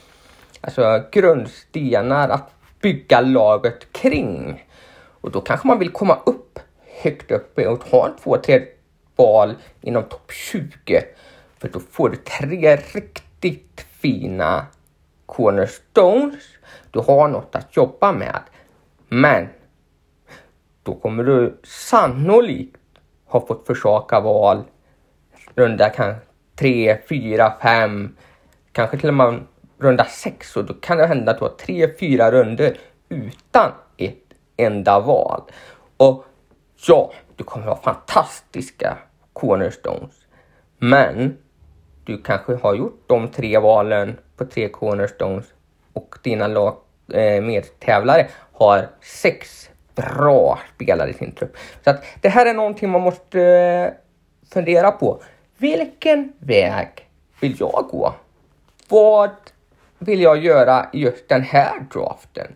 Alltså 0.64 1.04
grundstenar 1.12 2.28
att 2.28 2.50
bygga 2.80 3.20
laget 3.20 3.92
kring. 3.92 4.64
Och 5.20 5.30
då 5.30 5.40
kanske 5.40 5.66
man 5.66 5.78
vill 5.78 5.90
komma 5.90 6.18
upp 6.26 6.58
högt 7.02 7.30
upp 7.30 7.58
och 7.58 7.84
ha 7.84 8.06
en 8.06 8.16
två, 8.16 8.36
tre 8.36 8.62
val 9.16 9.54
inom 9.80 10.02
topp 10.02 10.32
20. 10.32 11.02
För 11.58 11.68
då 11.68 11.80
får 11.80 12.08
du 12.08 12.16
tre 12.16 12.76
riktigt 12.76 13.86
fina 14.00 14.66
cornerstones. 15.26 16.44
Du 16.90 16.98
har 16.98 17.28
något 17.28 17.56
att 17.56 17.76
jobba 17.76 18.12
med. 18.12 18.40
Men 19.08 19.48
då 20.82 20.94
kommer 20.94 21.24
du 21.24 21.60
sannolikt 21.64 22.76
ha 23.26 23.46
fått 23.46 23.66
försaka 23.66 24.20
val 24.20 24.64
runda 25.54 25.90
kan 25.90 26.14
3, 26.56 26.98
4, 27.08 27.52
5, 27.62 28.16
kanske 28.72 28.98
till 28.98 29.08
och 29.08 29.14
med 29.14 29.40
runda 29.82 30.04
sex, 30.04 30.56
och 30.56 30.64
då 30.64 30.74
kan 30.74 30.98
det 30.98 31.06
hända 31.06 31.32
att 31.32 31.38
du 31.38 31.44
har 31.44 31.52
3, 31.52 31.88
4 32.00 32.32
runder 32.32 32.78
utan 33.08 33.70
ett 33.96 34.16
enda 34.56 35.00
val. 35.00 35.42
Och 35.96 36.24
ja, 36.86 37.12
du 37.36 37.44
kommer 37.44 37.66
ha 37.66 37.76
fantastiska 37.76 38.98
cornerstones. 39.32 40.14
Men 40.78 41.36
du 42.04 42.22
kanske 42.22 42.54
har 42.54 42.74
gjort 42.74 43.04
de 43.06 43.28
tre 43.28 43.58
valen 43.58 44.18
på 44.36 44.44
tre 44.44 44.68
cornerstones 44.68 45.44
och 45.92 46.14
dina 46.22 46.46
lag, 46.46 46.76
eh, 47.12 47.42
medtävlare 47.42 48.26
har 48.52 48.88
sex 49.00 49.70
bra 49.94 50.58
spelare 50.74 51.10
i 51.10 51.14
sin 51.14 51.32
trupp. 51.32 51.56
Så 51.84 51.90
att 51.90 52.04
det 52.20 52.28
här 52.28 52.46
är 52.46 52.54
någonting 52.54 52.90
man 52.90 53.00
måste 53.00 53.42
eh, 53.42 53.92
fundera 54.54 54.90
på. 54.90 55.22
Vilken 55.56 56.32
väg 56.38 56.88
vill 57.40 57.56
jag 57.58 57.88
gå? 57.90 58.14
Vad 58.88 59.30
vill 60.04 60.20
jag 60.20 60.44
göra 60.44 60.86
just 60.92 61.28
den 61.28 61.42
här 61.42 61.86
draften? 61.92 62.46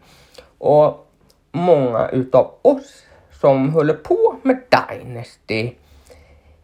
Och 0.59 1.09
många 1.53 2.09
utav 2.09 2.55
oss 2.63 3.03
som 3.41 3.69
håller 3.69 3.95
på 3.95 4.37
med 4.43 4.63
Dynasty 4.69 5.73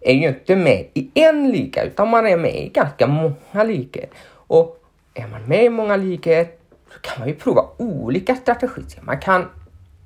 är 0.01 0.15
ju 0.15 0.29
inte 0.29 0.57
med 0.57 0.87
i 0.95 1.11
en 1.15 1.51
liga 1.51 1.85
utan 1.85 2.09
man 2.09 2.27
är 2.27 2.37
med 2.37 2.55
i 2.55 2.69
ganska 2.69 3.07
många 3.07 3.65
ligor. 3.65 4.07
Och 4.33 4.83
är 5.15 5.29
man 5.29 5.43
med 5.43 5.65
i 5.65 5.69
många 5.69 5.97
ligor 5.97 6.47
så 6.93 7.01
kan 7.01 7.19
man 7.19 7.29
ju 7.29 7.35
prova 7.35 7.65
olika 7.77 8.35
strategier. 8.35 9.03
Man 9.03 9.21
kan 9.21 9.49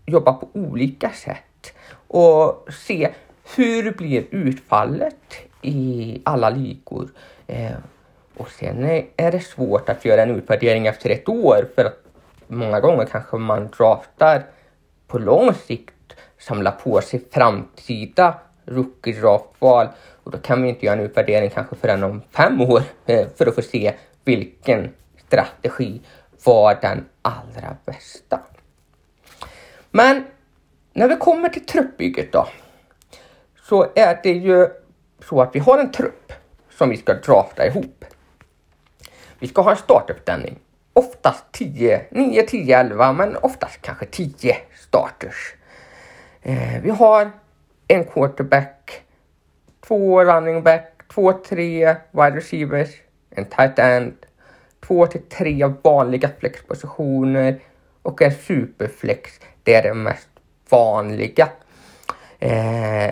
jobba 0.06 0.33
på 0.33 0.49
olika 0.52 1.11
sätt 1.11 1.73
och 2.09 2.68
se 2.87 3.11
hur 3.56 3.92
blir 3.92 4.25
utfallet 4.30 5.35
i 5.62 6.21
alla 6.25 6.50
ligor. 6.50 7.09
Eh, 7.47 7.71
och 8.37 8.50
sen 8.50 8.85
är 9.16 9.33
det 9.33 9.40
svårt 9.40 9.88
att 9.88 10.05
göra 10.05 10.23
en 10.23 10.31
utvärdering 10.31 10.87
efter 10.87 11.11
ett 11.11 11.28
år 11.28 11.69
för 11.75 11.85
att 11.85 11.99
många 12.47 12.81
gånger 12.81 13.05
kanske 13.05 13.37
man 13.37 13.69
draftar 13.69 14.43
på 15.07 15.19
lång 15.19 15.55
sikt, 15.55 15.93
samlar 16.38 16.73
på 16.73 17.00
sig 17.00 17.25
framtida 17.31 18.35
rookie 18.64 19.21
draftval 19.21 19.88
och 20.23 20.31
då 20.31 20.38
kan 20.38 20.62
vi 20.62 20.69
inte 20.69 20.87
göra 20.87 20.97
en 20.97 21.05
utvärdering 21.05 21.50
kanske 21.50 21.76
förrän 21.76 22.05
om 22.05 22.23
fem 22.31 22.61
år 22.61 22.83
eh, 23.07 23.28
för 23.37 23.47
att 23.47 23.55
få 23.55 23.62
se 23.62 23.95
vilken 24.25 24.95
strategi 25.26 26.00
var 26.45 26.78
den 26.81 27.05
allra 27.23 27.76
bästa. 27.85 28.40
Men 29.90 30.25
när 30.93 31.09
vi 31.09 31.16
kommer 31.16 31.49
till 31.49 31.66
truppbygget 31.66 32.33
då 32.33 32.49
så 33.69 33.87
är 33.95 34.21
det 34.23 34.33
ju 34.33 34.69
så 35.28 35.43
att 35.43 35.55
vi 35.55 35.59
har 35.59 35.78
en 35.78 35.93
trupp 35.93 36.33
som 36.71 36.90
vi 36.90 36.97
ska 36.97 37.14
drafta 37.14 37.66
ihop. 37.66 38.05
Vi 39.38 39.49
ska 39.49 39.62
ha 39.62 39.71
en 39.71 39.76
startuppställning. 39.76 40.59
Oftast 40.93 41.45
10, 41.52 42.00
9, 42.11 42.43
10, 42.43 42.78
11 42.78 43.12
men 43.12 43.37
oftast 43.37 43.83
kanske 43.83 44.07
10 44.07 44.57
starters. 44.75 45.55
Eh, 46.43 46.83
vi 46.83 46.90
har 46.90 47.31
en 47.88 48.05
quarterback, 48.05 49.02
två 49.87 50.25
running 50.25 50.62
back, 50.62 51.02
två, 51.14 51.33
tre 51.33 51.97
wide 52.11 52.37
receivers, 52.37 52.88
en 53.31 53.45
tight 53.45 53.78
end, 53.78 54.14
två 54.87 55.07
till 55.07 55.23
tre 55.23 55.73
vanliga 55.83 56.31
flexpositioner 56.38 57.61
och 58.02 58.23
en 58.23 58.33
superflex. 58.33 59.40
Det 59.62 59.75
är 59.75 59.83
det 59.83 59.95
mest 59.95 60.28
vanliga. 60.69 61.49
Eh, 62.38 63.11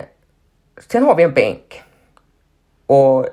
sen 0.77 1.03
har 1.03 1.15
vi 1.15 1.23
en 1.23 1.33
bänk. 1.33 1.83
Och 2.85 3.27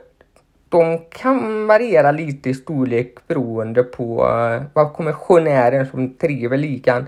de 0.73 0.99
kan 1.11 1.67
variera 1.67 2.13
lite 2.13 2.51
i 2.51 2.55
storlek 2.55 3.15
beroende 3.27 3.83
på 3.83 4.29
eh, 4.29 4.63
vad 4.73 4.93
kommissionären 4.93 5.87
som 5.87 6.17
driver 6.17 6.57
ligan 6.57 7.07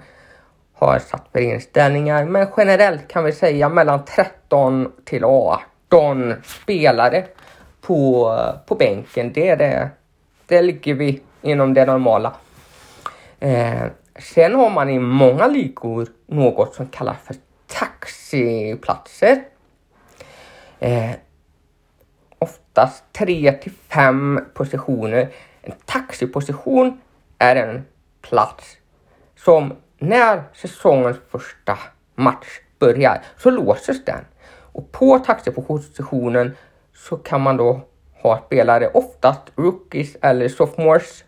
har 0.75 0.99
satt 0.99 1.29
för 1.33 1.41
inställningar. 1.41 2.25
Men 2.25 2.47
generellt 2.57 3.09
kan 3.09 3.25
vi 3.25 3.33
säga 3.33 3.69
mellan 3.69 4.05
13 4.05 4.93
till 5.05 5.25
18 5.25 6.35
spelare 6.45 7.25
på, 7.81 8.29
eh, 8.39 8.67
på 8.67 8.75
bänken. 8.75 9.33
Det 9.33 9.49
är 9.49 9.57
det. 9.57 9.91
Det 10.47 10.63
ligger 10.63 10.95
vi 10.95 11.23
inom 11.43 11.75
det 11.75 11.87
normala. 11.87 12.33
Eh, 13.41 13.83
sen 14.19 14.55
har 14.55 14.71
man 14.71 14.91
i 14.91 14.99
många 14.99 15.47
ligor 15.47 16.07
något 16.27 16.75
som 16.75 16.87
kallas 16.87 17.17
för 17.25 17.37
taxiplatser. 17.67 19.45
Eh, 20.79 21.11
oftast 22.75 23.05
3 23.13 23.53
till 23.53 23.73
5 23.73 24.41
positioner. 24.55 25.29
En 25.63 25.73
taxiposition 25.85 27.01
är 27.39 27.57
en 27.57 27.85
plats 28.23 28.77
som 29.37 29.73
när 29.99 30.43
säsongens 30.55 31.17
första 31.31 31.79
match 32.15 32.61
börjar 32.79 33.23
så 33.39 33.51
låses 33.51 34.05
den. 34.05 34.25
Och 34.73 34.93
på 34.93 35.19
taxipositionen 35.19 36.57
så 36.95 37.17
kan 37.17 37.41
man 37.41 37.57
då 37.57 37.81
ha 38.23 38.43
spelare, 38.47 38.89
oftast 38.89 39.43
rookies 39.57 40.17
eller 40.23 40.49
sophomores. 40.49 41.25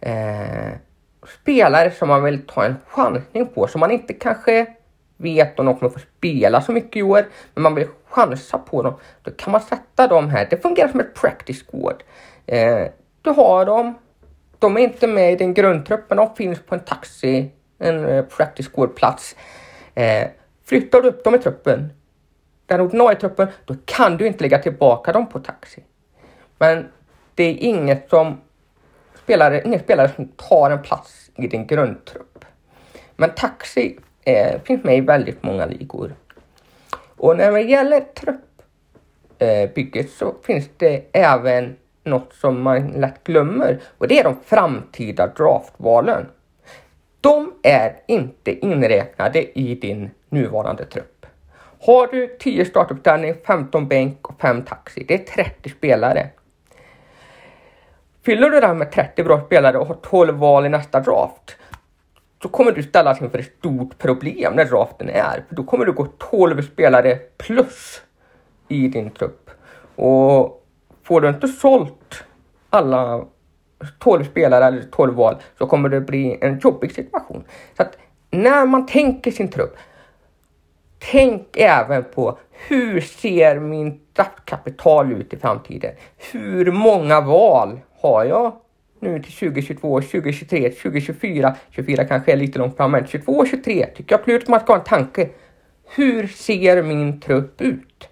Eh, 0.00 0.72
spelare 1.40 1.90
som 1.90 2.08
man 2.08 2.22
vill 2.22 2.46
ta 2.46 2.64
en 2.64 2.76
chansning 2.86 3.46
på, 3.46 3.66
som 3.66 3.80
man 3.80 3.90
inte 3.90 4.12
kanske 4.12 4.66
vet 5.20 5.58
om 5.58 5.66
de 5.66 5.76
kommer 5.76 5.92
få 5.92 6.00
spela 6.18 6.60
så 6.60 6.72
mycket 6.72 6.96
i 6.96 7.02
år, 7.02 7.28
men 7.54 7.62
man 7.62 7.74
vill 7.74 7.86
chansa 8.08 8.58
på 8.58 8.82
dem. 8.82 8.94
Då 9.22 9.30
kan 9.30 9.52
man 9.52 9.60
sätta 9.60 10.06
dem 10.06 10.28
här. 10.28 10.46
Det 10.50 10.62
fungerar 10.62 10.88
som 10.88 11.00
ett 11.00 11.14
practice 11.14 11.64
squad. 11.66 12.02
Eh, 12.46 12.86
du 13.22 13.30
har 13.30 13.64
dem. 13.64 13.98
De 14.58 14.76
är 14.76 14.80
inte 14.80 15.06
med 15.06 15.32
i 15.32 15.36
din 15.36 15.54
grundtrupp, 15.54 16.04
men 16.08 16.16
de 16.16 16.34
finns 16.34 16.58
på 16.62 16.74
en 16.74 16.80
taxi, 16.80 17.50
en 17.78 18.04
eh, 18.04 18.24
practice 18.24 18.68
squad-plats. 18.68 19.36
Eh, 19.94 20.28
flyttar 20.64 21.02
du 21.02 21.08
upp 21.08 21.24
dem 21.24 21.34
i 21.34 21.38
truppen, 21.38 21.92
den 22.66 22.80
ordinarie 22.80 23.18
truppen, 23.18 23.48
då 23.64 23.74
kan 23.84 24.16
du 24.16 24.26
inte 24.26 24.44
lägga 24.44 24.58
tillbaka 24.58 25.12
dem 25.12 25.26
på 25.28 25.38
taxi. 25.38 25.84
Men 26.58 26.88
det 27.34 27.44
är 27.44 27.54
inget 27.54 28.10
som 28.10 28.40
spelare, 29.22 29.62
ingen 29.64 29.80
spelare 29.80 30.10
som 30.16 30.28
tar 30.28 30.70
en 30.70 30.82
plats 30.82 31.30
i 31.36 31.46
din 31.46 31.66
grundtrupp. 31.66 32.44
Men 33.16 33.30
taxi 33.34 33.98
eh, 34.36 34.60
finns 34.64 34.84
med 34.84 34.96
i 34.96 35.00
väldigt 35.00 35.42
många 35.42 35.66
ligor. 35.66 36.14
Och 37.16 37.36
när 37.36 37.52
det 37.52 37.60
gäller 37.60 38.00
truppbygget 38.00 40.06
eh, 40.06 40.12
så 40.18 40.34
finns 40.42 40.70
det 40.76 41.04
även 41.12 41.76
något 42.04 42.34
som 42.34 42.62
man 42.62 42.88
lätt 42.88 43.24
glömmer 43.24 43.80
och 43.98 44.08
det 44.08 44.18
är 44.18 44.24
de 44.24 44.36
framtida 44.44 45.26
draftvalen. 45.26 46.26
De 47.20 47.52
är 47.62 47.96
inte 48.06 48.66
inräknade 48.66 49.58
i 49.58 49.74
din 49.74 50.10
nuvarande 50.28 50.84
trupp. 50.84 51.26
Har 51.80 52.06
du 52.06 52.36
10 52.40 52.64
startuppställning, 52.64 53.34
15 53.46 53.88
bänk 53.88 54.28
och 54.28 54.40
5 54.40 54.62
taxi, 54.62 55.04
det 55.08 55.14
är 55.14 55.44
30 55.44 55.70
spelare. 55.70 56.28
Fyller 58.24 58.50
du 58.50 58.60
det 58.60 58.66
här 58.66 58.74
med 58.74 58.92
30 58.92 59.24
bra 59.24 59.40
spelare 59.40 59.78
och 59.78 59.86
har 59.86 59.94
12 59.94 60.34
val 60.34 60.66
i 60.66 60.68
nästa 60.68 61.00
draft 61.00 61.56
så 62.42 62.48
kommer 62.48 62.72
du 62.72 62.82
ställas 62.82 63.22
inför 63.22 63.38
ett 63.38 63.52
stort 63.58 63.98
problem 63.98 64.54
när 64.54 64.64
draften 64.64 65.08
är. 65.08 65.44
För 65.48 65.54
då 65.54 65.64
kommer 65.64 65.86
du 65.86 65.92
gå 65.92 66.06
12 66.06 66.62
spelare 66.62 67.18
plus 67.38 68.02
i 68.68 68.88
din 68.88 69.10
trupp. 69.10 69.50
Och 69.96 70.64
får 71.02 71.20
du 71.20 71.28
inte 71.28 71.48
sålt 71.48 72.24
alla 72.70 73.24
12 73.98 74.24
spelare 74.24 74.64
eller 74.64 74.82
12 74.82 75.14
val 75.14 75.36
så 75.58 75.66
kommer 75.66 75.88
det 75.88 76.00
bli 76.00 76.38
en 76.40 76.58
jobbig 76.58 76.92
situation. 76.92 77.44
Så 77.76 77.82
att 77.82 77.98
när 78.30 78.66
man 78.66 78.86
tänker 78.86 79.30
sin 79.30 79.48
trupp, 79.48 79.76
tänk 80.98 81.56
även 81.56 82.04
på 82.04 82.38
hur 82.68 83.00
ser 83.00 83.60
min 83.60 84.00
draftkapital 84.12 85.12
ut 85.12 85.32
i 85.32 85.36
framtiden? 85.36 85.94
Hur 86.32 86.72
många 86.72 87.20
val 87.20 87.80
har 88.00 88.24
jag 88.24 88.52
nu 89.00 89.22
till 89.22 89.32
2022, 89.32 90.00
2023, 90.00 90.70
2024, 90.70 91.56
24 91.70 92.04
kanske 92.04 92.32
är 92.32 92.36
lite 92.36 92.58
långt 92.58 92.76
fram, 92.76 92.90
men 92.90 93.06
22 93.06 93.46
23 93.46 93.86
tycker 93.86 94.12
jag 94.12 94.20
absolut 94.20 94.48
man 94.48 94.60
ska 94.60 94.72
ha 94.72 94.78
en 94.78 94.84
tanke. 94.84 95.28
Hur 95.94 96.26
ser 96.26 96.82
min 96.82 97.20
trupp 97.20 97.60
ut? 97.60 98.08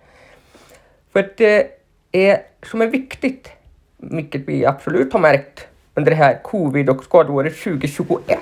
För 1.13 1.31
det 1.37 1.71
är 2.13 2.43
som 2.63 2.83
är 2.83 2.87
viktigt, 2.87 3.51
vilket 3.97 4.49
vi 4.49 4.67
absolut 4.67 5.13
har 5.13 5.21
märkt 5.21 5.67
under 5.95 6.11
det 6.11 6.17
här 6.17 6.43
covid 6.43 6.91
och 6.91 7.05
skadeåret 7.05 7.57
2021, 7.57 8.39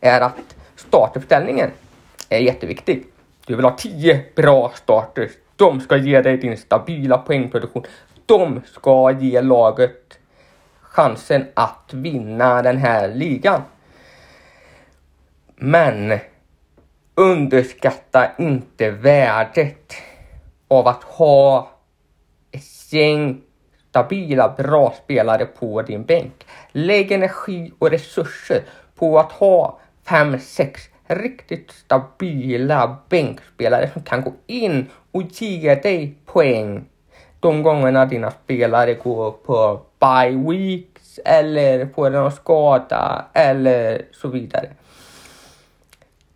är 0.00 0.20
att 0.20 0.56
startuppställningen 0.76 1.70
är 2.28 2.38
jätteviktig. 2.38 3.04
Du 3.46 3.56
vill 3.56 3.64
ha 3.64 3.76
10 3.76 4.24
bra 4.34 4.72
starters. 4.74 5.30
De 5.56 5.80
ska 5.80 5.96
ge 5.96 6.22
dig 6.22 6.36
din 6.36 6.56
stabila 6.56 7.18
poängproduktion. 7.18 7.84
De 8.26 8.60
ska 8.66 9.10
ge 9.20 9.40
laget 9.40 10.18
chansen 10.98 11.46
att 11.54 11.90
vinna 11.94 12.62
den 12.62 12.76
här 12.76 13.08
ligan. 13.08 13.62
Men 15.56 16.18
underskatta 17.14 18.30
inte 18.38 18.90
värdet 18.90 19.94
av 20.68 20.88
att 20.88 21.02
ha 21.02 21.70
ett 22.52 22.92
gäng 22.92 23.40
stabila, 23.88 24.54
bra 24.56 24.94
spelare 25.04 25.46
på 25.46 25.82
din 25.82 26.04
bänk. 26.04 26.46
Lägg 26.72 27.12
energi 27.12 27.72
och 27.78 27.90
resurser 27.90 28.62
på 28.94 29.18
att 29.18 29.32
ha 29.32 29.80
fem, 30.04 30.40
sex 30.40 30.82
riktigt 31.06 31.70
stabila 31.70 32.96
bänkspelare 33.08 33.90
som 33.92 34.02
kan 34.02 34.22
gå 34.22 34.32
in 34.46 34.86
och 35.12 35.22
ge 35.22 35.74
dig 35.74 36.14
poäng 36.26 36.84
de 37.40 37.62
gångerna 37.62 38.06
dina 38.06 38.30
spelare 38.30 38.94
går 38.94 39.30
på 39.30 39.80
bye 40.00 40.36
eller 41.24 41.86
får 41.86 42.10
någon 42.10 42.32
skada 42.32 43.24
eller 43.32 44.02
så 44.12 44.28
vidare. 44.28 44.70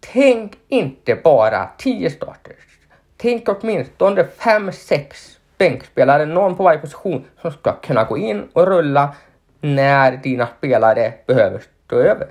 Tänk 0.00 0.58
inte 0.68 1.14
bara 1.14 1.68
10 1.78 2.10
starters. 2.10 2.78
Tänk 3.16 3.48
åtminstone 3.48 4.22
5-6 4.22 5.38
bänkspelare, 5.58 6.26
någon 6.26 6.56
på 6.56 6.62
varje 6.62 6.78
position 6.78 7.24
som 7.42 7.52
ska 7.52 7.72
kunna 7.72 8.04
gå 8.04 8.18
in 8.18 8.48
och 8.52 8.66
rulla 8.66 9.14
när 9.60 10.16
dina 10.16 10.48
spelare 10.58 11.12
behöver 11.26 11.62
stå 11.86 11.96
över. 11.96 12.28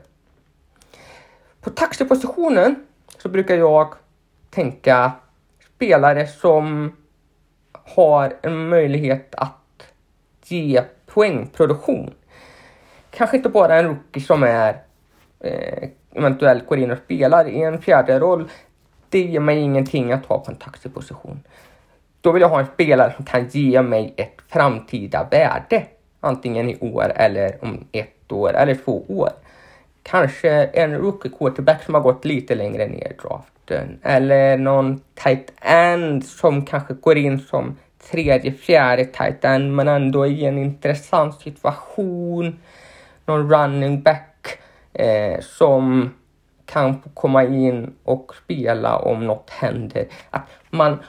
På 1.61 1.69
taxipositionen 1.69 2.75
så 3.17 3.29
brukar 3.29 3.55
jag 3.55 3.93
tänka 4.49 5.11
spelare 5.75 6.27
som 6.27 6.95
har 7.71 8.33
en 8.41 8.69
möjlighet 8.69 9.35
att 9.35 9.87
ge 10.45 10.83
poängproduktion. 11.05 12.13
Kanske 13.11 13.37
inte 13.37 13.49
bara 13.49 13.79
en 13.79 13.85
rookie 13.85 14.23
som 14.23 14.43
är 14.43 14.77
eh, 15.39 15.89
eventuellt 16.13 16.67
går 16.67 16.79
in 16.79 16.91
och 16.91 16.97
spelar 16.97 17.47
i 17.47 17.61
en 17.61 17.81
fjärde 17.81 18.19
roll. 18.19 18.49
Det 19.09 19.19
ger 19.19 19.39
mig 19.39 19.57
ingenting 19.59 20.11
att 20.11 20.25
ha 20.25 20.39
på 20.39 20.51
en 20.51 20.57
taxiposition. 20.57 21.43
Då 22.21 22.31
vill 22.31 22.41
jag 22.41 22.49
ha 22.49 22.59
en 22.59 22.67
spelare 22.73 23.13
som 23.15 23.25
kan 23.25 23.47
ge 23.47 23.81
mig 23.81 24.13
ett 24.17 24.37
framtida 24.47 25.27
värde. 25.31 25.83
Antingen 26.19 26.69
i 26.69 26.77
år 26.79 27.11
eller 27.15 27.57
om 27.61 27.85
ett 27.91 28.31
år 28.31 28.53
eller 28.55 28.75
två 28.75 29.05
år. 29.07 29.29
Kanske 30.03 30.49
en 30.63 30.97
rookie 30.97 31.31
quarterback 31.37 31.83
som 31.83 31.93
har 31.93 32.01
gått 32.01 32.25
lite 32.25 32.55
längre 32.55 32.87
ner 32.87 33.11
i 33.11 33.21
draften. 33.21 33.99
Eller 34.03 34.57
någon 34.57 35.01
tight 35.15 35.53
end 35.61 36.25
som 36.25 36.65
kanske 36.65 36.93
går 36.93 37.17
in 37.17 37.39
som 37.39 37.77
tredje, 38.11 38.51
fjärde 38.51 39.05
tight 39.05 39.45
end 39.45 39.75
men 39.75 39.87
ändå 39.87 40.25
i 40.25 40.45
en 40.45 40.57
intressant 40.57 41.41
situation. 41.41 42.59
Någon 43.25 43.51
running 43.51 44.01
back 44.01 44.59
eh, 44.93 45.39
som 45.41 46.13
kan 46.65 47.01
komma 47.13 47.43
in 47.43 47.93
och 48.03 48.35
spela 48.43 48.97
om 48.97 49.27
något 49.27 49.49
händer. 49.49 50.07
Att 50.29 50.47
man, 50.69 50.99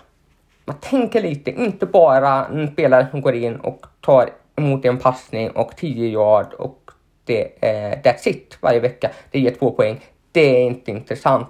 man 0.64 0.76
tänker 0.80 1.22
lite, 1.22 1.50
inte 1.50 1.86
bara 1.86 2.46
en 2.46 2.72
spelare 2.72 3.06
som 3.10 3.20
går 3.20 3.34
in 3.34 3.56
och 3.56 3.86
tar 4.00 4.30
emot 4.56 4.84
en 4.84 4.98
passning 4.98 5.50
och 5.50 5.76
10 5.76 6.08
yard 6.08 6.52
och 6.52 6.90
det 7.24 7.64
är 7.66 8.02
that's 8.02 8.28
it 8.28 8.58
varje 8.60 8.80
vecka. 8.80 9.10
Det 9.30 9.40
ger 9.40 9.50
två 9.50 9.70
poäng. 9.70 10.00
Det 10.32 10.40
är 10.40 10.66
inte 10.66 10.90
intressant. 10.90 11.48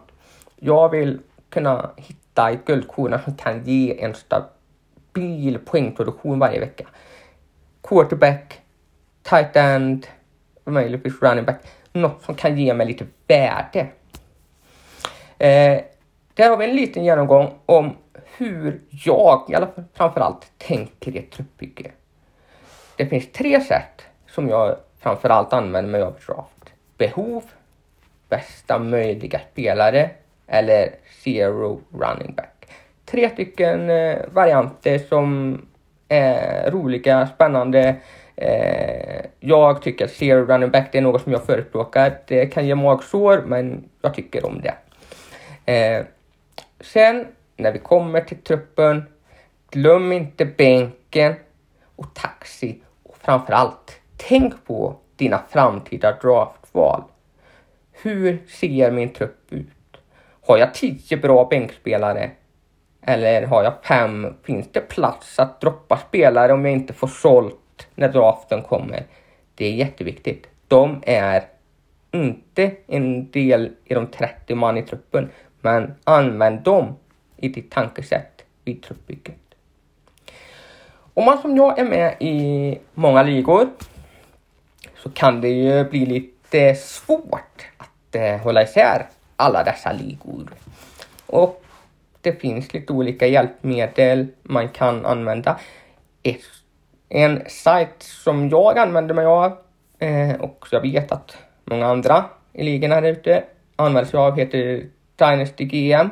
Jag 0.56 0.88
vill 0.88 1.20
kunna 1.48 1.90
hitta 1.96 2.50
ett 2.50 2.64
guldkorn 2.64 3.18
som 3.24 3.34
kan 3.34 3.64
ge 3.64 4.04
en 4.04 4.14
stabil 4.14 5.58
poängproduktion 5.64 6.38
varje 6.38 6.60
vecka. 6.60 6.86
Quarterback, 7.82 8.60
tight 9.22 9.56
end, 9.56 10.06
möjligtvis 10.64 11.22
running 11.22 11.44
back. 11.44 11.60
Något 11.92 12.22
som 12.22 12.34
kan 12.34 12.58
ge 12.58 12.74
mig 12.74 12.86
lite 12.86 13.06
värde. 13.26 13.86
Eh, 15.38 15.82
där 16.34 16.50
har 16.50 16.56
vi 16.56 16.64
en 16.64 16.76
liten 16.76 17.04
genomgång 17.04 17.54
om 17.66 17.96
hur 18.36 18.80
jag, 18.90 19.44
i 19.48 19.54
alla 19.54 19.66
fall 19.66 19.84
framförallt, 19.94 20.52
tänker 20.58 21.16
i 21.16 21.18
ett 21.18 21.30
truppbygge. 21.30 21.90
Det 22.96 23.06
finns 23.06 23.32
tre 23.32 23.60
sätt 23.60 24.02
som 24.26 24.48
jag 24.48 24.76
framförallt 25.00 25.52
använder 25.52 25.90
mig 25.90 26.02
av 26.02 26.12
draft. 26.26 26.72
Behov, 26.98 27.42
bästa 28.28 28.78
möjliga 28.78 29.40
spelare 29.52 30.10
eller 30.46 30.94
zero 31.24 31.80
running 31.90 32.34
back. 32.34 32.68
Tre 33.04 33.30
stycken 33.30 33.90
eh, 33.90 34.18
varianter 34.32 34.98
som 34.98 35.58
är 36.08 36.70
roliga, 36.70 37.28
spännande. 37.34 37.96
Eh, 38.36 39.24
jag 39.40 39.82
tycker 39.82 40.04
att 40.04 40.10
zero 40.10 40.46
running 40.46 40.70
back 40.70 40.88
det 40.92 40.98
är 40.98 41.02
något 41.02 41.22
som 41.22 41.32
jag 41.32 41.44
förespråkar. 41.44 42.18
Det 42.26 42.46
kan 42.46 42.66
ge 42.66 42.74
magsår 42.74 43.42
men 43.46 43.88
jag 44.02 44.14
tycker 44.14 44.46
om 44.46 44.60
det. 44.60 44.74
Eh, 45.72 46.04
sen 46.80 47.26
när 47.56 47.72
vi 47.72 47.78
kommer 47.78 48.20
till 48.20 48.42
truppen, 48.42 49.04
glöm 49.70 50.12
inte 50.12 50.44
bänken 50.44 51.34
och 51.96 52.14
taxi 52.14 52.80
och 53.02 53.16
framförallt 53.16 54.00
tänk 54.16 54.64
på 54.64 54.96
dina 55.16 55.42
framtida 55.50 56.12
draftval. 56.22 57.02
Hur 57.92 58.42
ser 58.48 58.90
min 58.90 59.12
trupp 59.12 59.46
ut? 59.50 59.68
Har 60.46 60.58
jag 60.58 60.74
tio 60.74 61.16
bra 61.16 61.46
bänkspelare? 61.50 62.30
Eller 63.02 63.46
har 63.46 63.64
jag 63.64 63.74
fem? 63.84 64.34
Finns 64.42 64.72
det 64.72 64.80
plats 64.80 65.38
att 65.38 65.60
droppa 65.60 65.96
spelare 65.96 66.52
om 66.52 66.64
jag 66.64 66.72
inte 66.72 66.92
får 66.92 67.06
sålt 67.06 67.61
när 67.94 68.08
draften 68.08 68.62
kommer? 68.62 69.04
Det 69.54 69.66
är 69.66 69.72
jätteviktigt. 69.72 70.46
De 70.68 71.02
är 71.06 71.44
inte 72.10 72.70
en 72.86 73.30
del 73.30 73.72
i 73.84 73.94
de 73.94 74.06
30 74.06 74.54
man 74.54 74.78
i 74.78 74.82
truppen, 74.82 75.30
Men 75.60 75.94
använd 76.04 76.60
dem 76.60 76.96
i 77.36 77.48
ditt 77.48 77.70
tankesätt 77.70 78.44
vid 78.64 78.82
truppbygget. 78.82 79.36
Om 81.14 81.24
man 81.24 81.38
som 81.38 81.56
jag 81.56 81.78
är 81.78 81.84
med 81.84 82.16
i 82.20 82.78
många 82.94 83.22
ligor 83.22 83.68
så 84.96 85.10
kan 85.10 85.40
det 85.40 85.48
ju 85.48 85.84
bli 85.84 86.06
lite 86.06 86.74
svårt 86.74 87.66
att 87.76 88.14
eh, 88.14 88.36
hålla 88.36 88.62
isär 88.62 89.06
alla 89.36 89.64
dessa 89.64 89.92
ligor. 89.92 90.50
Och 91.26 91.64
det 92.20 92.32
finns 92.32 92.74
lite 92.74 92.92
olika 92.92 93.26
hjälpmedel 93.26 94.26
man 94.42 94.68
kan 94.68 95.06
använda. 95.06 95.60
Ett, 96.22 96.40
en 97.14 97.42
sajt 97.46 98.02
som 98.02 98.48
jag 98.48 98.78
använder 98.78 99.14
mig 99.14 99.24
av 99.24 99.52
eh, 99.98 100.34
och 100.40 100.66
jag 100.70 100.80
vet 100.80 101.12
att 101.12 101.36
många 101.64 101.86
andra 101.86 102.24
i 102.52 102.64
ligan 102.64 102.92
här 102.92 103.02
ute 103.02 103.44
använder 103.76 104.10
sig 104.10 104.20
av 104.20 104.38
heter 104.38 104.86
Dynasty 105.16 105.64
GM. 105.64 106.10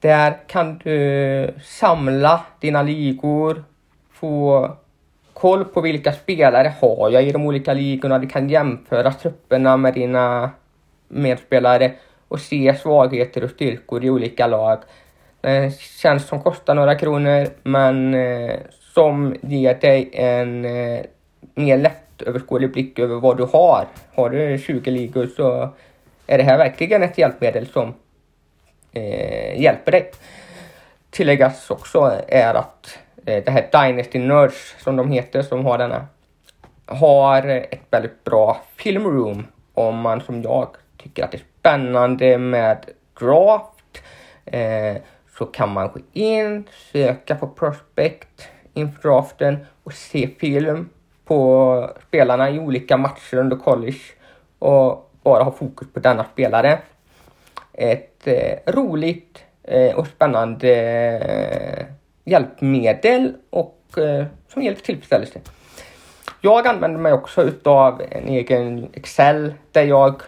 Där 0.00 0.38
kan 0.46 0.78
du 0.78 1.54
samla 1.64 2.40
dina 2.60 2.82
ligor, 2.82 3.64
få 4.12 4.70
koll 5.32 5.64
på 5.64 5.80
vilka 5.80 6.12
spelare 6.12 6.74
har 6.80 7.10
jag 7.10 7.24
i 7.24 7.32
de 7.32 7.46
olika 7.46 7.72
ligorna. 7.72 8.18
Du 8.18 8.28
kan 8.28 8.48
jämföra 8.48 9.12
trupperna 9.12 9.76
med 9.76 9.94
dina 9.94 10.50
medspelare 11.08 11.92
och 12.28 12.40
se 12.40 12.74
svagheter 12.74 13.44
och 13.44 13.50
styrkor 13.50 14.04
i 14.04 14.10
olika 14.10 14.46
lag. 14.46 14.78
Det 15.40 15.78
känns 15.78 16.26
som 16.26 16.42
kostar 16.42 16.74
några 16.74 16.94
kronor 16.94 17.46
men 17.62 18.14
eh, 18.14 18.56
som 18.94 19.36
ger 19.42 19.74
dig 19.74 20.10
en 20.12 20.64
eh, 20.64 21.04
mer 21.54 21.78
lättöverskådlig 21.78 22.72
blick 22.72 22.98
över 22.98 23.16
vad 23.16 23.36
du 23.36 23.42
har. 23.42 23.86
Har 24.14 24.30
du 24.30 24.58
20 24.58 24.90
ligor 24.90 25.26
så 25.26 25.68
är 26.26 26.38
det 26.38 26.44
här 26.44 26.58
verkligen 26.58 27.02
ett 27.02 27.18
hjälpmedel 27.18 27.66
som 27.66 27.94
eh, 28.92 29.60
hjälper 29.60 29.92
dig. 29.92 30.10
Tilläggas 31.10 31.70
också 31.70 32.20
är 32.28 32.54
att 32.54 32.98
eh, 33.26 33.44
det 33.44 33.50
här 33.50 33.68
Dynasty 33.72 34.18
Nerds 34.18 34.74
som 34.78 34.96
de 34.96 35.10
heter 35.10 35.42
som 35.42 35.64
har 35.64 35.78
denna 35.78 36.06
har 36.86 37.46
ett 37.46 37.86
väldigt 37.90 38.24
bra 38.24 38.60
filmroom 38.76 39.46
om 39.74 40.00
man 40.00 40.20
som 40.20 40.42
jag 40.42 40.68
tycker 40.96 41.24
att 41.24 41.32
det 41.32 41.36
är 41.36 41.44
spännande 41.60 42.38
med 42.38 42.86
draft 43.20 44.02
eh, 44.44 44.96
så 45.38 45.46
kan 45.46 45.72
man 45.72 45.88
gå 45.88 46.00
in, 46.12 46.64
söka 46.92 47.34
på 47.34 47.48
prospect 47.48 48.48
inför 48.74 49.08
draften 49.08 49.66
och 49.82 49.92
se 49.92 50.28
film 50.38 50.88
på 51.24 51.90
spelarna 52.08 52.50
i 52.50 52.58
olika 52.58 52.96
matcher 52.96 53.36
under 53.36 53.56
college 53.56 54.00
och 54.58 55.10
bara 55.22 55.42
ha 55.42 55.52
fokus 55.52 55.88
på 55.92 56.00
denna 56.00 56.24
spelare. 56.24 56.78
Ett 57.72 58.26
eh, 58.26 58.72
roligt 58.72 59.44
eh, 59.62 59.94
och 59.94 60.06
spännande 60.06 60.68
eh, 60.68 61.86
hjälpmedel 62.24 63.34
och 63.50 63.98
eh, 63.98 64.26
som 64.48 64.62
ger 64.62 64.70
lite 64.70 64.84
tillfredsställelse. 64.84 65.40
Jag 66.40 66.66
använder 66.66 67.00
mig 67.00 67.12
också 67.12 67.42
utav 67.42 68.02
en 68.10 68.28
egen 68.28 68.88
Excel 68.92 69.54
där 69.72 69.84
jag 69.84 70.22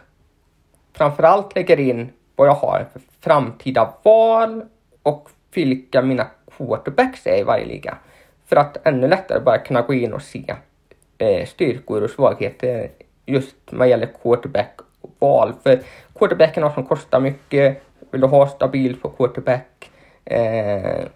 framförallt 0.92 1.54
lägger 1.54 1.80
in 1.80 2.08
vad 2.36 2.48
jag 2.48 2.54
har 2.54 2.86
för 2.92 3.00
framtida 3.20 3.94
val 4.02 4.64
och 5.02 5.30
vilka 5.54 6.02
mina 6.02 6.26
quarterbacks 6.56 7.26
är 7.26 7.38
i 7.38 7.42
varje 7.42 7.66
liga. 7.66 7.98
För 8.46 8.56
att 8.56 8.86
ännu 8.86 9.08
lättare 9.08 9.40
bara 9.40 9.58
kunna 9.58 9.82
gå 9.82 9.94
in 9.94 10.12
och 10.12 10.22
se 10.22 10.54
eh, 11.18 11.46
styrkor 11.46 12.02
och 12.02 12.10
svagheter 12.10 12.90
just 13.26 13.56
vad 13.70 13.88
gäller 13.88 14.08
quarterback 14.22 14.80
och 15.00 15.10
val. 15.18 15.52
För 15.62 15.80
quarterbacken 16.18 16.62
är 16.62 16.66
något 16.66 16.74
som 16.74 16.86
kostar 16.86 17.20
mycket. 17.20 17.82
Vill 18.10 18.20
du 18.20 18.26
ha 18.26 18.48
stabil 18.48 19.00
på 19.00 19.08
quarterback 19.08 19.90
eh, 20.24 21.06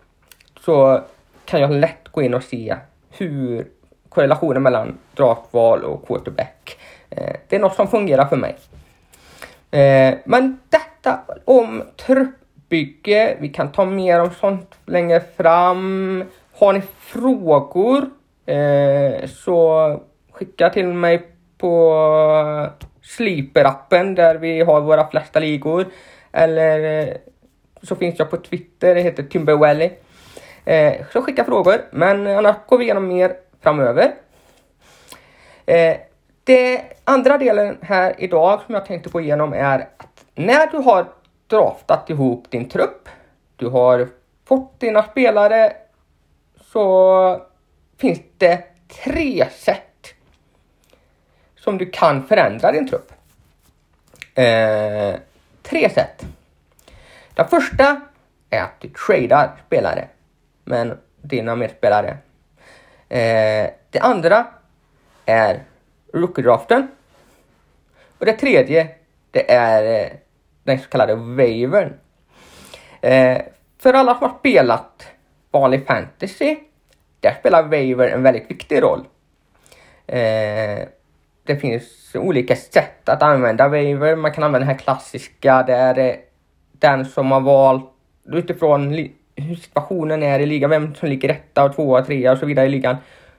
så 0.60 1.00
kan 1.44 1.60
jag 1.60 1.70
lätt 1.70 2.08
gå 2.08 2.22
in 2.22 2.34
och 2.34 2.42
se 2.42 2.76
hur 3.10 3.66
korrelationen 4.08 4.62
mellan 4.62 4.98
draftval 5.14 5.84
och 5.84 6.06
quarterback. 6.06 6.78
Eh, 7.10 7.36
det 7.48 7.56
är 7.56 7.60
något 7.60 7.74
som 7.74 7.88
fungerar 7.88 8.26
för 8.26 8.36
mig. 8.36 8.56
Eh, 9.70 10.14
men 10.24 10.58
detta 10.68 11.20
om 11.44 11.82
truppbygge. 11.96 13.36
Vi 13.40 13.48
kan 13.48 13.72
ta 13.72 13.84
mer 13.84 14.20
om 14.20 14.30
sånt 14.30 14.74
längre 14.86 15.20
fram. 15.36 16.24
Har 16.60 16.72
ni 16.72 16.80
frågor 17.00 18.10
eh, 18.46 19.26
så 19.26 20.00
skicka 20.32 20.70
till 20.70 20.86
mig 20.86 21.26
på 21.58 21.92
Sleeper-appen 23.02 24.14
där 24.14 24.34
vi 24.34 24.60
har 24.60 24.80
våra 24.80 25.10
flesta 25.10 25.40
ligor. 25.40 25.86
Eller 26.32 27.08
eh, 27.08 27.14
så 27.82 27.96
finns 27.96 28.18
jag 28.18 28.30
på 28.30 28.36
Twitter, 28.36 28.94
det 28.94 29.00
heter 29.00 29.22
Timberwelly. 29.22 29.90
Eh, 30.64 30.94
så 31.12 31.22
skicka 31.22 31.44
frågor, 31.44 31.80
men 31.90 32.26
annars 32.26 32.56
går 32.66 32.78
vi 32.78 32.84
igenom 32.84 33.08
mer 33.08 33.32
framöver. 33.60 34.14
Eh, 35.66 35.96
det 36.44 36.82
andra 37.04 37.38
delen 37.38 37.78
här 37.82 38.14
idag 38.18 38.60
som 38.66 38.74
jag 38.74 38.86
tänkte 38.86 39.10
gå 39.10 39.20
igenom 39.20 39.52
är 39.52 39.78
att 39.96 40.24
när 40.34 40.70
du 40.70 40.76
har 40.76 41.06
draftat 41.46 42.10
ihop 42.10 42.50
din 42.50 42.68
trupp, 42.68 43.08
du 43.56 43.68
har 43.68 44.08
fått 44.44 44.80
dina 44.80 45.02
spelare, 45.02 45.72
så 46.72 47.46
finns 47.98 48.20
det 48.38 48.64
tre 49.04 49.48
sätt 49.50 50.14
som 51.56 51.78
du 51.78 51.90
kan 51.90 52.26
förändra 52.26 52.72
din 52.72 52.88
trupp. 52.88 53.12
Eh, 54.34 55.14
tre 55.62 55.90
sätt. 55.90 56.26
Det 57.34 57.44
första 57.44 58.00
är 58.50 58.62
att 58.62 58.80
du 58.80 58.88
tradar 58.88 59.56
spelare 59.66 60.08
med 60.64 60.98
dina 61.22 61.56
medspelare. 61.56 62.18
Eh, 63.08 63.70
det 63.90 64.00
andra 64.00 64.46
är 65.26 65.62
rookie-draften. 66.12 66.88
Och 68.18 68.26
det 68.26 68.32
tredje, 68.32 68.88
det 69.30 69.52
är 69.52 70.04
eh, 70.04 70.10
den 70.62 70.78
så 70.78 70.88
kallade 70.88 71.14
wavern. 71.14 71.94
Eh, 73.00 73.38
för 73.78 73.92
alla 73.92 74.14
som 74.14 74.28
har 74.30 74.38
spelat 74.38 75.06
vanlig 75.50 75.86
fantasy, 75.86 76.56
där 77.20 77.34
spelar 77.40 77.62
waver 77.62 78.08
en 78.08 78.22
väldigt 78.22 78.50
viktig 78.50 78.82
roll. 78.82 79.00
Eh, 80.06 80.86
det 81.46 81.56
finns 81.60 82.12
olika 82.14 82.56
sätt 82.56 83.08
att 83.08 83.22
använda 83.22 83.68
waver. 83.68 84.16
Man 84.16 84.32
kan 84.32 84.44
använda 84.44 84.66
den 84.66 84.76
här 84.76 84.84
klassiska 84.84 85.62
där 85.62 85.98
eh, 85.98 86.14
den 86.72 87.04
som 87.04 87.32
har 87.32 87.40
valt 87.40 87.90
utifrån 88.32 89.08
hur 89.36 89.56
situationen 89.56 90.22
är 90.22 90.40
i 90.40 90.46
ligan, 90.46 90.70
vem 90.70 90.94
som 90.94 91.08
ligger 91.08 91.28
etta 91.28 91.64
och 91.64 91.74
tvåa, 91.74 92.04
trea 92.04 92.32
och 92.32 92.38
så 92.38 92.46
vidare 92.46 92.66
i 92.66 92.70
ligan, 92.70 92.96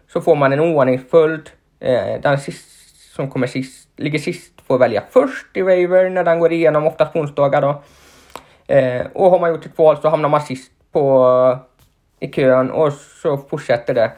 så 0.08 0.22
får 0.22 0.36
man 0.36 0.54
en 0.54 0.60
ordningsföljd 0.60 1.50
Eh, 1.82 2.22
den 2.22 2.40
sist, 2.40 2.68
som 3.16 3.30
kommer 3.30 3.48
sist, 3.48 3.90
ligger 3.98 4.20
sist 4.20 4.62
får 4.68 4.78
välja 4.78 5.04
först 5.10 5.58
i 5.58 5.62
waiver 5.62 6.10
när 6.10 6.24
den 6.24 6.40
går 6.40 6.52
igenom, 6.52 6.88
oftast 6.88 7.14
på 7.14 7.20
onsdagar 7.20 7.62
då. 7.62 7.84
Eh, 8.68 9.06
och 9.14 9.32
har 9.32 9.40
man 9.40 9.50
gjort 9.50 9.66
ett 9.66 9.78
val 9.78 9.98
så 10.02 10.10
hamnar 10.10 10.30
man 10.30 10.42
sist 10.42 10.72
på, 10.92 11.60
i 12.22 12.28
kön 12.28 12.72
och 12.72 12.94
så 12.94 13.38
fortsätter 13.38 13.94
det. 13.94 14.12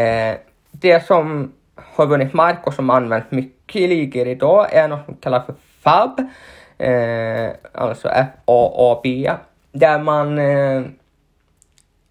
Eh, 0.00 0.36
det 0.70 1.06
som 1.06 1.52
har 1.74 2.06
vunnit 2.06 2.32
mark 2.32 2.66
och 2.66 2.74
som 2.74 2.90
används 2.90 3.30
mycket 3.30 3.76
i 3.76 3.86
ligor 3.86 4.26
idag 4.28 4.74
är 4.74 4.88
något 4.88 5.04
som 5.04 5.16
kallas 5.16 5.46
för 5.46 5.54
FAB. 5.80 6.20
Eh, 6.78 7.50
alltså 7.72 8.08
F-A-A-B. 8.08 9.32
Där 9.72 9.98
man 9.98 10.38
eh, 10.38 10.82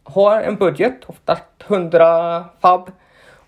har 0.04 0.42
en 0.42 0.56
budget, 0.56 1.04
oftast 1.06 1.44
100 1.68 2.46
FAB 2.62 2.92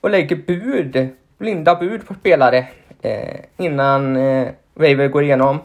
och 0.01 0.09
lägger 0.09 0.35
bud 0.35 1.15
blinda 1.37 1.75
bud 1.75 2.07
på 2.07 2.13
spelare 2.13 2.67
eh, 3.01 3.39
innan 3.57 4.15
eh, 4.15 4.47
Waiver 4.73 5.07
går 5.07 5.23
igenom. 5.23 5.59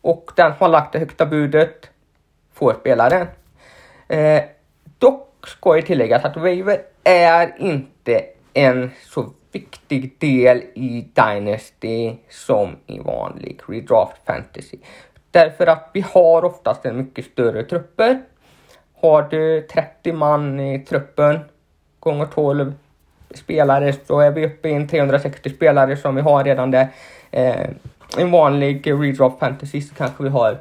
Och 0.00 0.32
den 0.36 0.50
som 0.50 0.58
har 0.58 0.68
lagt 0.68 0.92
det 0.92 0.98
högsta 0.98 1.26
budet 1.26 1.90
får 2.52 2.74
spelaren. 2.80 3.26
Eh, 4.08 4.42
dock 4.98 5.31
ska 5.46 5.76
jag 5.76 5.86
tilläggas 5.86 6.24
att 6.24 6.36
Waiver 6.36 6.80
är 7.04 7.54
inte 7.58 8.24
en 8.52 8.90
så 9.08 9.30
viktig 9.52 10.16
del 10.18 10.62
i 10.74 11.08
Dynasty 11.14 12.16
som 12.30 12.76
i 12.86 12.98
vanlig 12.98 13.60
redraft 13.66 14.26
fantasy. 14.26 14.78
Därför 15.30 15.66
att 15.66 15.90
vi 15.92 16.00
har 16.00 16.44
oftast 16.44 16.86
en 16.86 16.96
mycket 16.96 17.24
större 17.24 17.62
trupper. 17.62 18.22
Har 19.00 19.22
du 19.22 19.62
30 19.62 20.12
man 20.12 20.60
i 20.60 20.78
truppen 20.78 21.38
gånger 22.00 22.26
12 22.26 22.74
spelare 23.34 23.92
så 24.06 24.20
är 24.20 24.30
vi 24.30 24.46
uppe 24.46 24.68
i 24.68 24.72
en 24.72 24.88
360 24.88 25.50
spelare 25.50 25.96
som 25.96 26.14
vi 26.14 26.20
har 26.22 26.44
redan 26.44 26.70
där. 26.70 26.88
Eh, 27.30 27.70
en 28.18 28.30
vanlig 28.30 28.92
redraft 28.92 29.38
fantasy 29.38 29.80
så 29.80 29.94
kanske 29.94 30.22
vi 30.22 30.28
har 30.28 30.58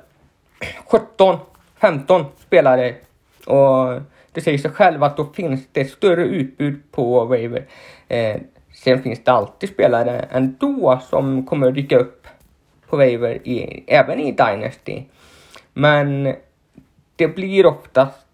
17, 0.91 1.37
15 1.77 2.25
spelare 2.39 2.95
och 3.45 4.01
det 4.33 4.41
säger 4.41 4.57
sig 4.57 4.71
själv 4.71 5.03
att 5.03 5.17
då 5.17 5.25
finns 5.25 5.67
det 5.71 5.85
större 5.85 6.23
utbud 6.23 6.91
på 6.91 7.25
Waver. 7.25 7.65
Eh, 8.07 8.41
sen 8.73 9.03
finns 9.03 9.23
det 9.23 9.31
alltid 9.31 9.69
spelare 9.69 10.25
ändå 10.31 10.99
som 11.09 11.45
kommer 11.45 11.67
att 11.67 11.75
dyka 11.75 11.97
upp 11.97 12.27
på 12.89 12.97
Waver 12.97 13.47
i, 13.47 13.83
även 13.87 14.19
i 14.19 14.31
Dynasty. 14.31 15.03
Men 15.73 16.33
det 17.15 17.27
blir 17.27 17.65
oftast 17.65 18.27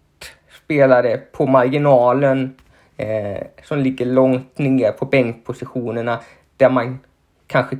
spelare 0.64 1.16
på 1.16 1.46
marginalen 1.46 2.54
eh, 2.96 3.42
som 3.64 3.78
ligger 3.78 4.06
långt 4.06 4.58
ner 4.58 4.92
på 4.92 5.04
bänkpositionerna 5.04 6.20
där 6.56 6.70
man 6.70 6.98
kanske 7.46 7.78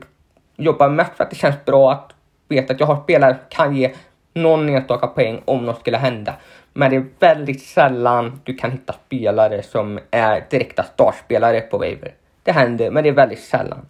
jobbar 0.56 0.88
mest 0.88 1.14
för 1.16 1.24
att 1.24 1.30
det 1.30 1.36
känns 1.36 1.64
bra 1.64 1.92
att 1.92 2.12
veta 2.48 2.74
att 2.74 2.80
jag 2.80 2.86
har 2.86 3.02
spelare 3.02 3.34
som 3.34 3.44
kan 3.48 3.76
ge 3.76 3.94
någon 4.34 4.68
enstaka 4.68 5.06
poäng 5.06 5.42
om 5.44 5.66
något 5.66 5.80
skulle 5.80 5.96
hända. 5.96 6.34
Men 6.72 6.90
det 6.90 6.96
är 6.96 7.06
väldigt 7.18 7.62
sällan 7.62 8.40
du 8.44 8.54
kan 8.54 8.70
hitta 8.70 8.94
spelare 9.06 9.62
som 9.62 10.00
är 10.10 10.44
direkta 10.50 10.82
startspelare 10.82 11.60
på 11.60 11.78
Waver. 11.78 12.14
Det 12.42 12.52
händer, 12.52 12.90
men 12.90 13.02
det 13.02 13.08
är 13.08 13.14
väldigt 13.14 13.42
sällan. 13.42 13.86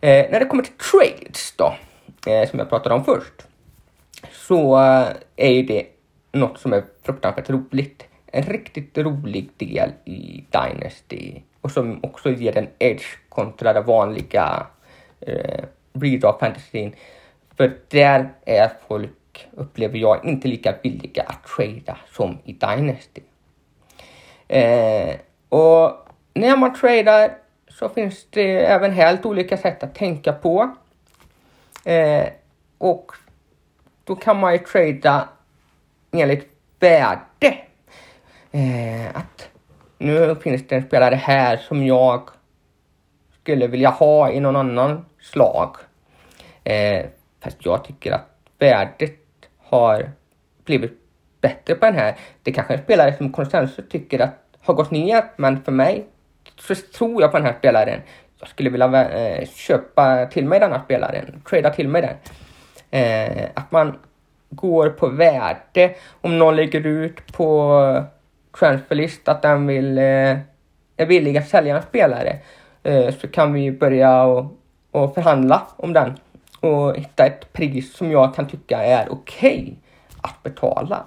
Eh, 0.00 0.30
när 0.30 0.40
det 0.40 0.46
kommer 0.46 0.62
till 0.62 0.72
trades 0.72 1.54
då, 1.56 1.74
eh, 2.30 2.50
som 2.50 2.58
jag 2.58 2.68
pratade 2.68 2.94
om 2.94 3.04
först, 3.04 3.46
så 4.32 4.76
eh, 4.76 5.06
är 5.36 5.62
det 5.62 5.86
något 6.32 6.58
som 6.58 6.72
är 6.72 6.84
fruktansvärt 7.02 7.50
roligt. 7.50 8.04
En 8.26 8.42
riktigt 8.42 8.98
rolig 8.98 9.50
del 9.56 9.90
i 10.04 10.44
Dynasty 10.50 11.42
och 11.60 11.70
som 11.70 12.00
också 12.02 12.30
ger 12.30 12.56
en 12.56 12.68
edge 12.78 13.18
kontra 13.28 13.72
det 13.72 13.80
vanliga 13.80 14.66
eh, 15.20 15.64
redraw 15.92 16.38
fantasyn. 16.40 16.94
För 17.56 17.76
där 17.88 18.32
är 18.46 18.70
folk, 18.88 19.48
upplever 19.52 19.98
jag, 19.98 20.24
inte 20.24 20.48
lika 20.48 20.74
villiga 20.82 21.22
att 21.22 21.46
trada 21.46 21.96
som 22.12 22.38
i 22.44 22.52
Dynasty. 22.52 23.20
Eh, 24.48 25.14
och 25.48 26.08
när 26.34 26.56
man 26.56 26.74
tradar 26.74 27.30
så 27.68 27.88
finns 27.88 28.26
det 28.30 28.66
även 28.66 28.92
helt 28.92 29.26
olika 29.26 29.56
sätt 29.56 29.82
att 29.82 29.94
tänka 29.94 30.32
på. 30.32 30.74
Eh, 31.84 32.26
och 32.78 33.12
då 34.04 34.16
kan 34.16 34.40
man 34.40 34.52
ju 34.52 34.58
trada 34.58 35.28
enligt 36.12 36.48
värde. 36.80 37.58
Eh, 38.52 39.16
att 39.16 39.48
nu 39.98 40.36
finns 40.36 40.66
det 40.68 40.76
en 40.76 40.82
spelare 40.82 41.14
här 41.14 41.56
som 41.56 41.86
jag 41.86 42.28
skulle 43.40 43.66
vilja 43.66 43.90
ha 43.90 44.30
i 44.30 44.40
någon 44.40 44.56
annan 44.56 45.04
slag. 45.20 45.76
Eh, 46.64 47.06
fast 47.44 47.66
jag 47.66 47.84
tycker 47.84 48.12
att 48.12 48.28
värdet 48.58 49.20
har 49.58 50.10
blivit 50.64 50.92
bättre 51.40 51.74
på 51.74 51.86
den 51.86 51.94
här. 51.94 52.14
Det 52.42 52.52
kanske 52.52 52.74
är 52.74 52.78
en 52.78 52.84
spelare 52.84 53.16
som 53.16 53.32
konsensus 53.32 53.88
tycker 53.88 54.18
att 54.18 54.34
har 54.60 54.74
gått 54.74 54.90
ner, 54.90 55.24
men 55.36 55.62
för 55.62 55.72
mig 55.72 56.06
så 56.58 56.74
tror 56.74 57.22
jag 57.22 57.30
på 57.30 57.36
den 57.36 57.46
här 57.46 57.54
spelaren. 57.58 58.00
Jag 58.40 58.48
skulle 58.48 58.70
vilja 58.70 59.10
eh, 59.10 59.48
köpa 59.48 60.26
till 60.26 60.44
mig 60.44 60.60
den 60.60 60.72
här 60.72 60.80
spelaren, 60.84 61.42
trada 61.50 61.70
till 61.70 61.88
mig 61.88 62.02
den. 62.02 62.16
Eh, 62.90 63.48
att 63.54 63.72
man 63.72 63.98
går 64.50 64.90
på 64.90 65.08
värde. 65.08 65.94
Om 66.20 66.38
någon 66.38 66.56
lägger 66.56 66.86
ut 66.86 67.32
på 67.32 68.04
transferlist 68.58 69.28
att 69.28 69.42
den 69.42 69.66
vill, 69.66 69.98
eh, 69.98 70.38
är 70.96 71.06
villig 71.06 71.36
att 71.36 71.48
sälja 71.48 71.76
en 71.76 71.82
spelare 71.82 72.38
eh, 72.82 73.14
så 73.14 73.28
kan 73.28 73.52
vi 73.52 73.70
börja 73.72 74.24
och, 74.24 74.56
och 74.90 75.14
förhandla 75.14 75.62
om 75.76 75.92
den 75.92 76.18
och 76.64 76.96
hitta 76.96 77.26
ett 77.26 77.52
pris 77.52 77.96
som 77.96 78.10
jag 78.10 78.34
kan 78.34 78.48
tycka 78.48 78.84
är 78.84 79.12
okej 79.12 79.62
okay 79.62 79.74
att 80.20 80.42
betala. 80.42 81.04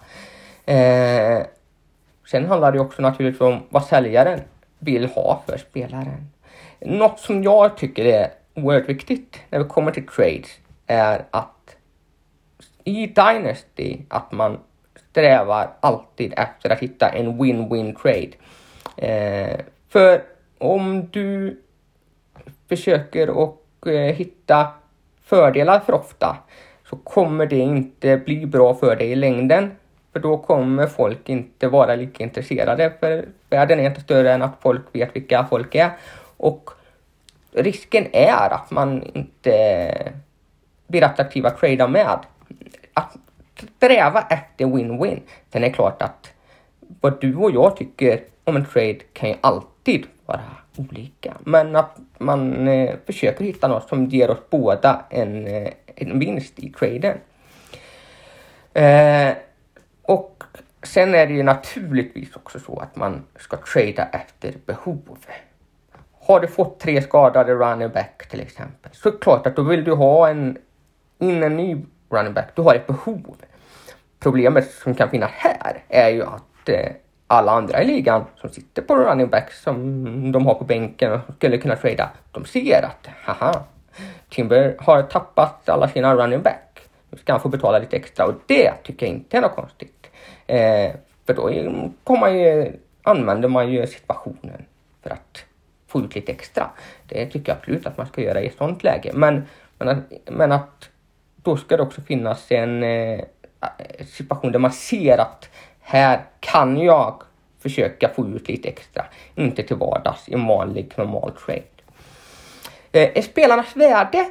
Eh, 0.66 1.46
sen 2.32 2.46
handlar 2.46 2.72
det 2.72 2.80
också 2.80 3.02
naturligtvis 3.02 3.42
om 3.42 3.64
vad 3.70 3.86
säljaren 3.86 4.40
vill 4.80 5.06
ha 5.06 5.44
för 5.48 5.58
spelaren. 5.58 6.32
Något 6.80 7.20
som 7.20 7.44
jag 7.44 7.78
tycker 7.78 8.06
är 8.06 8.28
oerhört 8.54 8.90
viktigt 8.90 9.40
när 9.50 9.60
vi 9.60 9.66
kommer 9.66 9.92
till 9.92 10.08
trades 10.08 10.50
är 10.88 11.26
att 11.32 11.76
i 12.84 13.08
Dynasty 13.08 13.98
att 14.10 14.32
man 14.32 14.60
strävar 15.10 15.70
alltid 15.80 16.34
efter 16.38 16.70
att 16.70 16.80
hitta 16.80 17.10
en 17.10 17.42
win-win 17.42 17.96
trade. 18.02 18.32
Eh, 18.98 19.60
för 19.90 20.24
om 20.58 21.10
du 21.12 21.62
försöker 22.70 23.30
och 23.30 23.88
eh, 23.88 24.16
hitta 24.16 24.68
fördelar 25.28 25.80
för 25.80 25.94
ofta 25.94 26.38
så 26.90 26.96
kommer 26.96 27.46
det 27.46 27.60
inte 27.60 28.18
bli 28.18 28.46
bra 28.46 28.74
för 28.74 28.96
dig 28.96 29.12
i 29.12 29.16
längden. 29.16 29.72
För 30.14 30.20
då 30.20 30.38
kommer 30.38 30.88
folk 30.88 31.30
inte 31.30 31.68
vara 31.68 31.96
lika 31.96 32.24
intresserade 32.24 32.94
för 33.00 33.26
världen 33.50 33.80
är 33.80 33.86
inte 33.86 34.02
större 34.02 34.34
än 34.34 34.42
att 34.42 34.58
folk 34.62 34.82
vet 34.92 35.16
vilka 35.16 35.46
folk 35.50 35.76
är. 35.76 35.92
Och 36.38 36.70
risken 37.52 38.06
är 38.12 38.54
att 38.54 38.72
man 38.72 39.04
inte 39.14 40.12
blir 40.88 41.04
attraktiv 41.04 41.46
att 41.46 41.58
trada 41.58 41.88
med 41.88 42.08
att 42.94 43.18
sträva 43.78 44.22
efter 44.22 44.66
win-win. 44.66 45.20
Sen 45.52 45.64
är 45.64 45.68
det 45.68 45.74
klart 45.74 46.02
att 46.02 46.34
vad 47.02 47.22
du 47.22 47.36
och 47.36 47.52
jag 47.52 47.78
tycker 47.78 48.24
om 48.44 48.56
en 48.56 48.66
trade 48.66 49.00
kan 49.14 49.30
ju 49.30 49.36
alltid 49.42 50.06
vara 50.26 50.42
olika. 50.80 51.34
Men 51.44 51.76
att 51.76 51.98
man 52.18 52.68
eh, 52.68 52.96
försöker 53.06 53.46
hitta 53.46 53.68
något 53.68 53.90
som 53.90 54.06
ger 54.06 54.30
oss 54.30 54.50
båda 54.50 55.06
en, 55.10 55.48
eh, 55.48 55.70
en 55.96 56.20
vinst 56.20 56.60
i 56.60 56.70
traden. 56.70 57.18
Eh, 58.74 59.36
och 60.02 60.44
sen 60.84 61.16
är 61.16 61.28
det 61.28 61.34
ju 61.34 61.44
naturligtvis 61.44 62.36
också 62.36 62.60
så 62.60 62.80
att 62.80 62.96
man 62.96 63.24
ska 63.36 63.58
trada 63.58 64.08
efter 64.12 64.54
behov. 64.66 65.18
Har 66.20 66.40
du 66.40 66.48
fått 66.48 66.80
tre 66.80 67.02
skadade 67.02 67.54
running 67.54 67.90
back 67.90 68.30
till 68.30 68.42
exempel 68.42 68.92
så 68.94 69.10
är 69.10 69.14
det 69.14 69.20
klart 69.20 69.48
att 69.48 69.56
då 69.56 69.62
vill 69.62 69.84
du 69.84 69.94
ha 69.94 70.30
en, 70.30 70.58
in 71.20 71.44
en 71.44 71.58
ny 71.58 71.86
running 72.10 72.34
back. 72.34 72.48
Du 72.56 72.62
har 72.62 72.76
ett 72.76 72.88
behov. 72.88 73.36
Problemet 74.20 74.72
som 74.72 74.96
kan 74.96 75.10
finnas 75.10 75.32
här 75.32 75.84
är 75.90 76.10
ju 76.10 76.24
att 76.24 76.70
eh, 76.70 76.92
alla 77.28 77.52
andra 77.52 77.84
i 77.84 77.86
ligan 77.86 78.26
som 78.42 78.50
sitter 78.50 78.82
på 78.82 78.96
running 78.96 79.30
back 79.30 79.52
som 79.54 80.32
de 80.32 80.46
har 80.46 80.54
på 80.54 80.64
bänken 80.64 81.12
och 81.12 81.36
skulle 81.36 81.58
kunna 81.58 81.76
trada, 81.76 82.10
de 82.32 82.46
ser 82.46 82.86
att 82.86 83.08
haha, 83.24 83.64
Timber 84.30 84.76
har 84.80 85.02
tappat 85.02 85.70
alla 85.70 85.88
sina 85.88 86.16
running 86.16 86.42
back. 86.42 86.80
Nu 87.10 87.18
ska 87.18 87.34
han 87.34 87.42
få 87.42 87.50
betala 87.50 87.80
lite 87.80 87.96
extra 87.96 88.26
och 88.26 88.34
det 88.46 88.72
tycker 88.84 89.06
jag 89.06 89.16
inte 89.16 89.38
är 89.38 89.42
något 89.42 89.56
konstigt. 89.56 90.08
Eh, 90.48 90.92
för 91.26 91.34
då 91.34 91.52
kommer 92.04 92.20
man 92.20 92.40
ju, 92.40 92.72
använder 93.04 93.50
man 93.50 93.72
ju 93.72 93.88
situationen 93.88 94.66
för 95.04 95.10
att 95.10 95.46
få 95.88 96.00
ut 96.00 96.16
lite 96.16 96.32
extra. 96.32 96.70
Det 97.08 97.26
tycker 97.26 97.52
jag 97.52 97.58
absolut 97.58 97.86
att 97.86 97.98
man 97.98 98.08
ska 98.08 98.22
göra 98.22 98.42
i 98.42 98.48
ett 98.48 98.58
sånt 98.58 98.84
läge. 98.84 99.12
Men, 99.14 99.46
men, 99.78 99.90
att, 99.90 99.98
men 100.26 100.52
att 100.52 100.90
då 101.36 101.58
ska 101.58 101.78
det 101.78 101.84
också 101.84 102.02
finnas 102.02 102.52
en 102.52 102.84
eh, 102.84 103.20
situation 104.06 104.52
där 104.52 104.60
man 104.60 104.72
ser 104.72 105.18
att 105.18 105.50
här 105.90 106.20
kan 106.40 106.78
jag 106.78 107.22
försöka 107.60 108.10
få 108.10 108.28
ut 108.28 108.50
lite 108.50 108.70
extra, 108.70 109.06
inte 109.36 109.64
till 109.64 109.76
vardags 109.76 110.30
i 110.30 110.34
en 110.34 110.48
vanlig 110.48 110.94
normal 110.96 111.32
trade. 111.32 111.64
Eh, 112.92 113.24
spelarnas 113.24 113.76
värde 113.76 114.26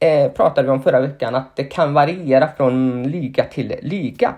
eh, 0.00 0.32
pratade 0.32 0.66
vi 0.66 0.72
om 0.72 0.82
förra 0.82 1.00
veckan 1.00 1.34
att 1.34 1.56
det 1.56 1.64
kan 1.64 1.94
variera 1.94 2.48
från 2.56 3.02
liga 3.02 3.44
till 3.44 3.74
liga. 3.82 4.34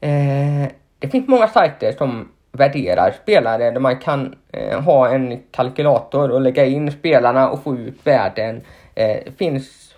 Eh, 0.00 0.68
det 0.98 1.08
finns 1.10 1.28
många 1.28 1.48
sajter 1.48 1.92
som 1.92 2.28
värderar 2.52 3.14
spelare 3.22 3.70
där 3.70 3.80
man 3.80 3.98
kan 3.98 4.36
eh, 4.52 4.80
ha 4.80 5.08
en 5.08 5.42
kalkylator 5.50 6.30
och 6.30 6.40
lägga 6.40 6.64
in 6.64 6.92
spelarna 6.92 7.50
och 7.50 7.62
få 7.62 7.76
ut 7.76 8.06
värden. 8.06 8.60
Eh, 8.94 9.18
det 9.24 9.38
finns 9.38 9.94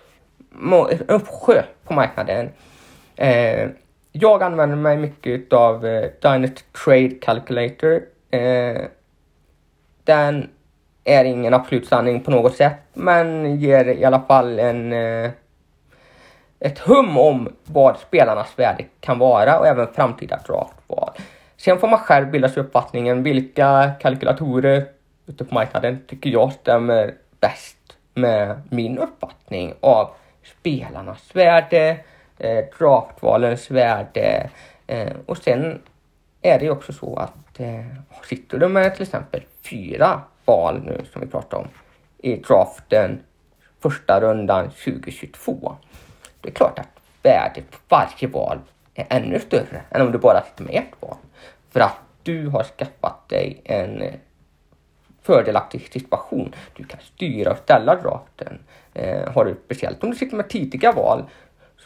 en 0.91 1.07
uppsjö 1.07 1.63
på 1.83 1.93
marknaden. 1.93 2.49
Eh, 3.15 3.69
jag 4.17 4.43
använder 4.43 4.77
mig 4.77 4.97
mycket 4.97 5.53
av 5.53 5.85
eh, 5.85 6.09
Dynasty 6.21 6.61
Trade 6.85 7.09
Calculator. 7.09 8.01
Eh, 8.31 8.81
den 10.03 10.49
är 11.03 11.25
ingen 11.25 11.53
absolut 11.53 11.87
sanning 11.87 12.23
på 12.23 12.31
något 12.31 12.55
sätt, 12.55 12.77
men 12.93 13.55
ger 13.59 13.85
i 13.85 14.05
alla 14.05 14.19
fall 14.19 14.59
en 14.59 14.93
eh, 14.93 15.31
ett 16.59 16.79
hum 16.79 17.17
om 17.17 17.55
vad 17.65 17.97
spelarnas 17.97 18.59
värde 18.59 18.85
kan 18.99 19.19
vara 19.19 19.59
och 19.59 19.67
även 19.67 19.93
framtida 19.93 20.39
draftval. 20.47 21.11
Sen 21.57 21.79
får 21.79 21.87
man 21.87 21.99
själv 21.99 22.31
bilda 22.31 22.49
sig 22.49 22.63
uppfattningen 22.63 23.23
vilka 23.23 23.91
kalkylatorer 23.99 24.85
ute 25.25 25.45
på 25.45 25.53
marknaden 25.53 25.99
tycker 26.07 26.29
jag 26.29 26.53
stämmer 26.53 27.13
bäst 27.39 27.97
med 28.13 28.61
min 28.69 28.97
uppfattning 28.97 29.73
av 29.79 30.09
spelarnas 30.43 31.35
värde, 31.35 31.97
eh, 32.37 32.65
draftvalens 32.77 33.71
värde 33.71 34.49
eh, 34.87 35.13
och 35.25 35.37
sen 35.37 35.81
är 36.41 36.59
det 36.59 36.65
ju 36.65 36.71
också 36.71 36.93
så 36.93 37.15
att 37.15 37.59
eh, 37.59 37.85
sitter 38.29 38.57
du 38.57 38.67
med 38.67 38.93
till 38.93 39.03
exempel 39.03 39.43
fyra 39.63 40.21
val 40.45 40.81
nu 40.85 41.01
som 41.11 41.21
vi 41.21 41.27
pratar 41.27 41.57
om 41.57 41.67
i 42.17 42.35
draften 42.35 43.19
första 43.79 44.19
rundan 44.21 44.69
2022. 44.69 45.75
Det 46.41 46.49
är 46.49 46.53
klart 46.53 46.79
att 46.79 46.99
värdet 47.23 47.71
på 47.71 47.77
varje 47.89 48.27
val 48.27 48.59
är 48.93 49.05
ännu 49.09 49.39
större 49.39 49.81
än 49.89 50.01
om 50.01 50.11
du 50.11 50.17
bara 50.17 50.43
sitter 50.43 50.63
med 50.63 50.75
ett 50.75 51.01
val. 51.01 51.17
För 51.71 51.79
att 51.79 51.97
du 52.23 52.47
har 52.47 52.63
skaffat 52.63 53.29
dig 53.29 53.61
en 53.63 54.01
eh, 54.01 54.13
fördelaktig 55.21 55.89
situation. 55.93 56.55
Du 56.73 56.83
kan 56.83 56.99
styra 56.99 57.51
och 57.51 57.57
ställa 57.57 57.95
draften. 57.95 58.59
Eh, 58.93 59.31
har 59.31 59.45
du, 59.45 59.55
speciellt 59.65 60.03
om 60.03 60.09
du 60.09 60.15
sitter 60.15 60.35
med 60.35 60.49
tidiga 60.49 60.91
val 60.91 61.23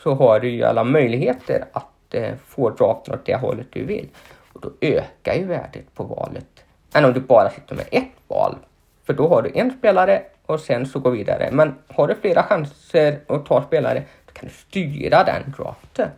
så 0.04 0.14
har 0.14 0.40
du 0.40 0.50
ju 0.50 0.64
alla 0.64 0.84
möjligheter 0.84 1.66
att 1.72 2.14
eh, 2.14 2.36
få 2.48 2.70
draften 2.70 3.14
åt 3.14 3.26
det 3.26 3.36
hållet 3.36 3.68
du 3.70 3.84
vill. 3.84 4.10
Och 4.54 4.62
då 4.62 4.72
ökar 4.82 5.34
ju 5.34 5.46
värdet 5.46 5.96
på 5.96 6.04
valet 6.04 6.64
än 6.94 7.06
om 7.06 7.14
du 7.14 7.20
bara 7.20 7.50
sitter 7.50 7.76
med 7.76 7.86
ett 7.92 8.12
val. 8.28 8.56
För 9.04 9.14
då 9.14 9.28
har 9.28 9.42
du 9.42 9.52
en 9.56 9.72
spelare 9.72 10.24
och 10.46 10.60
sen 10.60 10.86
så 10.86 11.00
går 11.00 11.12
vidare. 11.12 11.50
Men 11.52 11.76
har 11.88 12.08
du 12.08 12.16
flera 12.16 12.44
chanser 12.44 13.20
att 13.28 13.46
ta 13.46 13.64
spelare, 13.64 14.04
då 14.26 14.34
kan 14.34 14.48
du 14.48 14.54
styra 14.54 15.24
den 15.24 15.54
draften. 15.58 16.10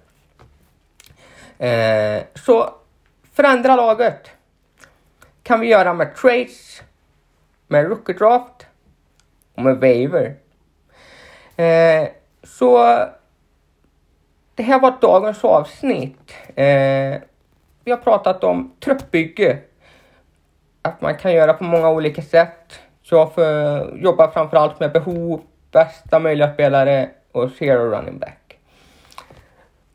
Eh, 1.57 2.23
så 2.35 2.69
förändra 3.33 3.75
laget 3.75 4.31
kan 5.43 5.59
vi 5.59 5.67
göra 5.67 5.93
med 5.93 6.15
trades, 6.15 6.81
med 7.67 7.87
rookie 7.87 8.15
draft 8.15 8.65
och 9.55 9.63
med 9.63 9.77
waiver. 9.77 10.35
Eh, 11.55 12.07
så 12.43 12.99
det 14.61 14.65
här 14.65 14.79
var 14.79 14.93
dagens 15.01 15.43
avsnitt. 15.43 16.33
Eh, 16.55 17.21
vi 17.83 17.91
har 17.91 17.97
pratat 17.97 18.43
om 18.43 18.75
truppbygge. 18.79 19.57
Att 20.81 21.01
man 21.01 21.17
kan 21.17 21.33
göra 21.33 21.53
på 21.53 21.63
många 21.63 21.89
olika 21.89 22.21
sätt. 22.21 22.79
Jag 23.01 23.33
för, 23.33 23.91
jobbar 23.95 24.27
framförallt 24.27 24.79
med 24.79 24.91
behov, 24.91 25.41
bästa 25.71 26.19
möjliga 26.19 26.53
spelare 26.53 27.09
och 27.31 27.51
zero 27.51 27.89
running 27.89 28.19
back. 28.19 28.57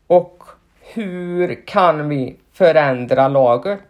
Och 0.07 0.43
hur 0.81 1.67
kan 1.67 2.09
vi 2.09 2.37
förändra 2.53 3.29
laget? 3.29 3.81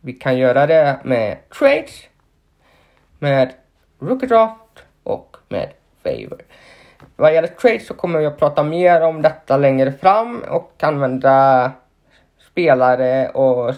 Vi 0.00 0.12
kan 0.12 0.38
göra 0.38 0.66
det 0.66 1.00
med 1.04 1.48
trades, 1.58 2.08
med 3.18 3.52
rookie 3.98 4.28
draft 4.28 4.84
och 5.02 5.36
med 5.48 5.72
favor. 6.02 6.42
Vad 7.16 7.34
gäller 7.34 7.48
trades 7.48 7.86
så 7.86 7.94
kommer 7.94 8.20
jag 8.20 8.38
prata 8.38 8.62
mer 8.62 9.00
om 9.02 9.22
detta 9.22 9.56
längre 9.56 9.92
fram 9.92 10.44
och 10.48 10.72
använda 10.80 11.72
spelare 12.50 13.28
och 13.28 13.74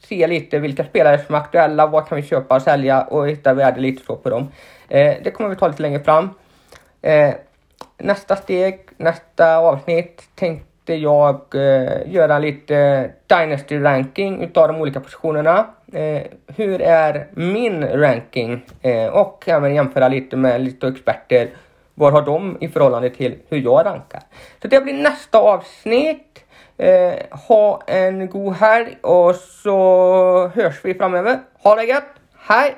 se 0.00 0.26
lite 0.26 0.58
vilka 0.58 0.84
spelare 0.84 1.18
som 1.18 1.34
är 1.34 1.38
aktuella, 1.38 1.86
vad 1.86 2.08
kan 2.08 2.16
vi 2.16 2.22
köpa 2.22 2.54
och 2.54 2.62
sälja 2.62 3.02
och 3.02 3.28
hitta 3.28 3.54
värde 3.54 3.80
lite 3.80 4.04
så 4.04 4.16
på 4.16 4.30
dem. 4.30 4.48
Eh, 4.88 5.14
det 5.24 5.30
kommer 5.30 5.50
vi 5.50 5.56
ta 5.56 5.68
lite 5.68 5.82
längre 5.82 6.00
fram. 6.00 6.30
Eh, 7.02 7.34
nästa 7.98 8.36
steg, 8.36 8.80
nästa 8.96 9.56
avsnitt 9.56 10.22
tänkte 10.34 10.94
jag 10.94 11.54
eh, 11.54 12.12
göra 12.12 12.38
lite 12.38 13.10
Dynasty 13.26 13.78
ranking 13.78 14.42
utav 14.42 14.68
de 14.68 14.80
olika 14.80 15.00
positionerna. 15.00 15.66
Eh, 15.92 16.22
hur 16.56 16.82
är 16.82 17.26
min 17.32 17.84
ranking? 17.84 18.64
Eh, 18.82 19.06
och 19.06 19.44
även 19.48 19.74
jämföra 19.74 20.08
lite 20.08 20.36
med 20.36 20.60
lite 20.60 20.88
experter. 20.88 21.48
Vad 22.02 22.12
har 22.12 22.22
de 22.22 22.56
i 22.60 22.68
förhållande 22.68 23.10
till 23.10 23.38
hur 23.48 23.58
jag 23.58 23.86
rankar? 23.86 24.22
Så 24.62 24.68
det 24.68 24.80
blir 24.80 25.02
nästa 25.02 25.38
avsnitt. 25.38 26.44
Eh, 26.76 27.14
ha 27.48 27.82
en 27.86 28.30
god 28.30 28.54
helg 28.54 28.96
och 29.00 29.34
så 29.34 30.50
hörs 30.54 30.84
vi 30.84 30.94
framöver. 30.94 31.38
Ha 31.62 31.74
det 31.74 31.84
gött! 31.84 32.08
Hej! 32.36 32.76